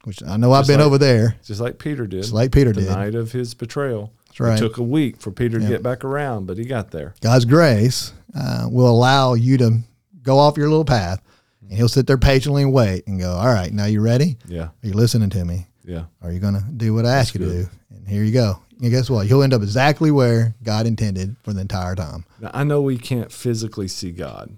which 0.04 0.22
I 0.24 0.36
know 0.36 0.52
I've 0.52 0.66
been 0.66 0.78
like- 0.78 0.86
over 0.86 0.98
there, 0.98 1.36
Just 1.44 1.60
like 1.60 1.78
Peter 1.78 2.06
did. 2.06 2.22
just 2.22 2.32
like 2.34 2.50
Peter 2.50 2.72
the 2.72 2.80
did. 2.80 2.90
night 2.90 3.14
of 3.14 3.30
his 3.32 3.54
betrayal. 3.54 4.12
That's 4.28 4.40
right. 4.40 4.56
It 4.56 4.58
took 4.58 4.78
a 4.78 4.82
week 4.82 5.20
for 5.20 5.30
Peter 5.30 5.58
to 5.60 5.66
get 5.66 5.82
back 5.82 6.04
around, 6.04 6.46
but 6.46 6.58
he 6.58 6.64
got 6.64 6.90
there. 6.90 7.14
God's 7.20 7.44
grace 7.44 8.12
uh, 8.34 8.66
will 8.70 8.88
allow 8.90 9.34
you 9.34 9.56
to 9.58 9.80
go 10.22 10.38
off 10.38 10.56
your 10.56 10.68
little 10.68 10.84
path, 10.84 11.20
and 11.62 11.72
He'll 11.72 11.88
sit 11.88 12.06
there 12.08 12.18
patiently 12.18 12.62
and 12.62 12.72
wait 12.72 13.06
and 13.06 13.20
go, 13.20 13.30
"All 13.32 13.46
right, 13.46 13.72
now 13.72 13.84
you 13.86 14.00
ready? 14.00 14.36
Yeah. 14.48 14.64
Are 14.64 14.72
you 14.82 14.92
listening 14.94 15.30
to 15.30 15.44
me? 15.44 15.67
Yeah. 15.88 16.04
Are 16.22 16.30
you 16.30 16.38
going 16.38 16.54
to 16.54 16.64
do 16.76 16.94
what 16.94 17.06
I 17.06 17.14
ask 17.14 17.34
you 17.34 17.40
to 17.40 17.50
do?" 17.50 17.68
And 17.90 18.06
here 18.06 18.22
you 18.22 18.32
go. 18.32 18.60
And 18.80 18.90
guess 18.90 19.10
what? 19.10 19.28
You'll 19.28 19.42
end 19.42 19.54
up 19.54 19.62
exactly 19.62 20.10
where 20.10 20.54
God 20.62 20.86
intended 20.86 21.36
for 21.42 21.52
the 21.52 21.62
entire 21.62 21.96
time. 21.96 22.24
Now, 22.40 22.50
I 22.54 22.62
know 22.62 22.80
we 22.80 22.98
can't 22.98 23.32
physically 23.32 23.88
see 23.88 24.12
God. 24.12 24.56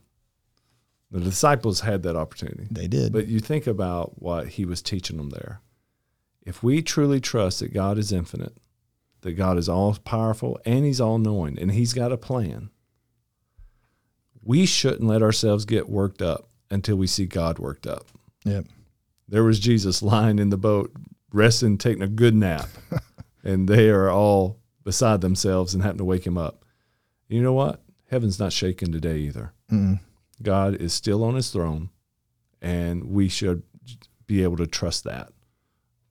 The 1.11 1.21
disciples 1.21 1.81
had 1.81 2.03
that 2.03 2.17
opportunity. 2.17 2.69
They 2.71 2.87
did. 2.87 3.13
But 3.13 3.29
you 3.29 3.41
think 3.41 3.67
about 3.67 4.21
what 4.21 4.49
he 4.49 4.65
was 4.65 4.83
teaching 4.83 5.17
them 5.17 5.31
there. 5.31 5.61
If 6.43 6.63
we 6.63 6.83
truly 6.83 7.21
trust 7.21 7.61
that 7.61 7.73
God 7.73 7.99
is 7.99 8.13
infinite, 8.13 8.57
that 9.23 9.33
God 9.33 9.59
is 9.59 9.69
all 9.69 9.95
powerful 10.05 10.59
and 10.65 10.85
he's 10.85 11.01
all 11.01 11.19
knowing 11.19 11.59
and 11.59 11.73
he's 11.73 11.93
got 11.93 12.13
a 12.13 12.17
plan, 12.17 12.71
we 14.43 14.67
shouldn't 14.67 15.09
let 15.09 15.23
ourselves 15.23 15.65
get 15.65 15.89
worked 15.89 16.23
up 16.23 16.49
until 16.71 16.97
we 16.97 17.07
see 17.07 17.27
God 17.27 17.59
worked 17.59 17.87
up. 17.87 18.07
yep. 18.45 18.67
There 19.29 19.45
was 19.45 19.61
Jesus 19.61 20.03
lying 20.03 20.39
in 20.39 20.51
the 20.51 20.57
boat, 20.57 20.93
resting, 21.33 21.79
taking 21.79 22.03
a 22.03 22.09
good 22.09 22.35
nap, 22.35 22.69
and 23.45 23.69
they 23.69 23.89
are 23.91 24.11
all 24.11 24.59
beside 24.85 25.21
themselves 25.21 25.75
and 25.75 25.83
having 25.83 25.99
to 25.99 26.05
wake 26.05 26.27
him 26.27 26.39
up. 26.39 26.65
You 27.29 27.43
know 27.43 27.53
what? 27.53 27.83
Heaven's 28.11 28.39
not 28.39 28.53
shaking 28.53 28.93
today 28.93 29.19
either. 29.19 29.53
Mm. 29.71 30.01
God 30.43 30.75
is 30.77 30.93
still 30.93 31.23
on 31.23 31.35
his 31.35 31.51
throne, 31.51 31.91
and 32.61 33.05
we 33.05 33.29
should 33.29 33.63
be 34.27 34.43
able 34.43 34.57
to 34.57 34.67
trust 34.67 35.05
that. 35.05 35.31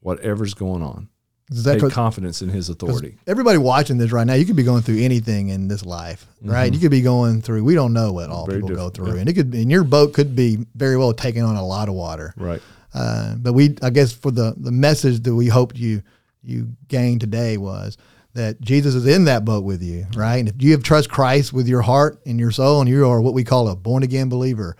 Whatever's 0.02 0.54
going 0.54 0.82
on, 0.82 1.10
Is 1.52 1.66
that 1.66 1.80
take 1.80 1.92
confidence 1.92 2.42
in 2.42 2.48
His 2.50 2.70
authority. 2.70 3.18
Everybody 3.28 3.58
watching 3.58 3.98
this 3.98 4.14
right 4.14 4.26
now, 4.26 4.36
you 4.36 4.46
could 4.46 4.56
be 4.56 4.64
going 4.64 4.82
through 4.82 5.00
anything 5.00 5.50
in 5.50 5.68
this 5.68 5.86
life, 5.86 6.26
right? 6.42 6.74
You 6.74 6.80
could 6.80 6.92
be 6.92 7.02
going 7.02 7.42
through. 7.42 7.66
We 7.66 7.76
don't 7.76 7.92
know 7.92 8.14
what 8.14 8.30
all 8.30 8.44
Mm-hmm. 8.44 8.52
Very 8.52 8.62
people 8.62 8.76
go 8.78 8.90
through, 8.90 9.16
yeah. 9.16 9.20
and 9.20 9.30
it 9.30 9.34
could. 9.34 9.52
be 9.52 9.62
And 9.62 9.70
your 9.72 9.84
boat 9.84 10.14
could 10.14 10.36
be 10.38 10.66
very 10.76 10.96
well 10.96 11.12
taking 11.14 11.44
on 11.44 11.58
a 11.58 11.66
lot 11.66 11.90
of 11.90 11.96
water. 11.96 12.34
Right. 12.38 12.62
Uh, 12.94 13.36
but 13.36 13.54
we, 13.54 13.76
I 13.82 13.90
guess, 13.90 14.12
for 14.14 14.32
the 14.32 14.54
the 14.58 14.72
message 14.72 15.22
that 15.24 15.36
we 15.36 15.48
hoped 15.48 15.78
you 15.78 16.02
you 16.42 16.70
gained 16.88 17.22
today 17.22 17.58
was 17.58 17.98
that 18.34 18.62
Jesus 18.62 18.96
is 18.96 19.06
in 19.06 19.26
that 19.26 19.44
boat 19.44 19.64
with 19.64 19.82
you, 19.84 20.06
right? 20.16 20.38
And 20.38 20.48
if 20.48 20.56
you 20.62 20.72
have 20.72 20.84
trust 20.84 21.10
Christ 21.10 21.52
with 21.52 21.68
your 21.68 21.82
heart 21.82 22.20
and 22.26 22.40
your 22.40 22.52
soul, 22.52 22.80
and 22.82 22.90
you 22.90 23.08
are 23.08 23.20
what 23.22 23.34
we 23.34 23.44
call 23.44 23.68
a 23.68 23.76
born 23.76 24.04
again 24.04 24.30
believer, 24.30 24.78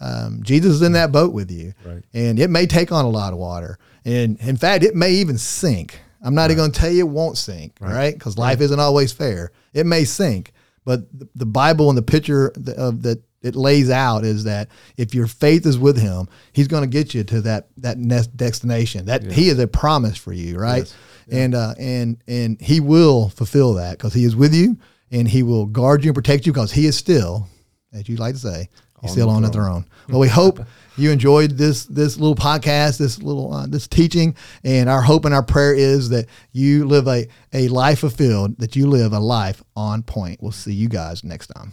um, 0.00 0.40
Jesus 0.42 0.74
is 0.74 0.82
in 0.82 0.92
that 0.92 1.12
boat 1.12 1.32
with 1.32 1.50
you, 1.50 1.74
Right. 1.84 2.02
and 2.14 2.38
it 2.38 2.48
may 2.50 2.66
take 2.66 2.90
on 2.92 3.04
a 3.04 3.08
lot 3.10 3.32
of 3.32 3.38
water, 3.38 3.78
and 4.04 4.38
in 4.40 4.56
fact, 4.56 4.84
it 4.84 4.94
may 4.96 5.12
even 5.12 5.36
sink. 5.38 6.00
I'm 6.24 6.34
not 6.34 6.50
even 6.50 6.56
going 6.58 6.72
to 6.72 6.78
tell 6.80 6.90
you 6.90 7.00
it 7.00 7.08
won't 7.10 7.36
sink, 7.36 7.76
right? 7.80 8.14
Because 8.14 8.38
life 8.38 8.60
isn't 8.60 8.80
always 8.80 9.12
fair. 9.12 9.50
It 9.74 9.86
may 9.86 10.04
sink, 10.04 10.52
but 10.84 11.00
the, 11.16 11.28
the 11.34 11.46
Bible 11.46 11.88
and 11.88 11.98
the 11.98 12.02
picture 12.02 12.52
of 12.76 13.02
that 13.02 13.20
it 13.42 13.54
lays 13.56 13.90
out 13.90 14.24
is 14.24 14.44
that 14.44 14.68
if 14.96 15.14
your 15.14 15.26
faith 15.26 15.66
is 15.66 15.78
with 15.78 16.00
Him, 16.00 16.28
He's 16.52 16.68
going 16.68 16.82
to 16.82 16.88
get 16.88 17.14
you 17.14 17.24
to 17.24 17.40
that 17.42 17.68
that 17.78 17.98
next 17.98 18.36
destination. 18.36 19.06
That 19.06 19.30
He 19.32 19.48
is 19.48 19.58
a 19.58 19.66
promise 19.66 20.16
for 20.16 20.32
you, 20.32 20.58
right? 20.58 20.78
Yes. 20.78 20.94
And 21.30 21.54
uh, 21.54 21.74
and 21.78 22.18
and 22.26 22.60
He 22.60 22.80
will 22.80 23.28
fulfill 23.30 23.74
that 23.74 23.98
because 23.98 24.14
He 24.14 24.24
is 24.24 24.36
with 24.36 24.54
you, 24.54 24.76
and 25.10 25.28
He 25.28 25.42
will 25.42 25.66
guard 25.66 26.04
you 26.04 26.10
and 26.10 26.14
protect 26.14 26.46
you 26.46 26.52
because 26.52 26.72
He 26.72 26.86
is 26.86 26.96
still, 26.96 27.48
as 27.92 28.08
you 28.08 28.16
like 28.16 28.34
to 28.34 28.40
say, 28.40 28.68
He's 29.00 29.10
On 29.10 29.14
still 29.16 29.26
the 29.28 29.32
on 29.34 29.42
the 29.42 29.48
throne. 29.50 29.82
throne. 29.82 29.86
Well, 30.08 30.20
we 30.20 30.28
hope 30.28 30.60
you 30.96 31.10
enjoyed 31.10 31.52
this 31.58 31.86
this 31.86 32.18
little 32.18 32.36
podcast, 32.36 32.98
this 32.98 33.20
little 33.20 33.52
uh, 33.52 33.66
this 33.66 33.88
teaching, 33.88 34.36
and 34.62 34.88
our 34.88 35.02
hope 35.02 35.24
and 35.24 35.34
our 35.34 35.42
prayer 35.42 35.74
is 35.74 36.10
that 36.10 36.26
you 36.52 36.84
live 36.86 37.08
a 37.08 37.26
a 37.52 37.66
life 37.68 38.00
fulfilled, 38.00 38.58
that 38.58 38.76
you 38.76 38.86
live 38.86 39.12
a 39.12 39.18
life 39.18 39.62
on 39.74 40.02
point. 40.04 40.40
We'll 40.40 40.52
see 40.52 40.72
you 40.72 40.88
guys 40.88 41.24
next 41.24 41.48
time. 41.48 41.72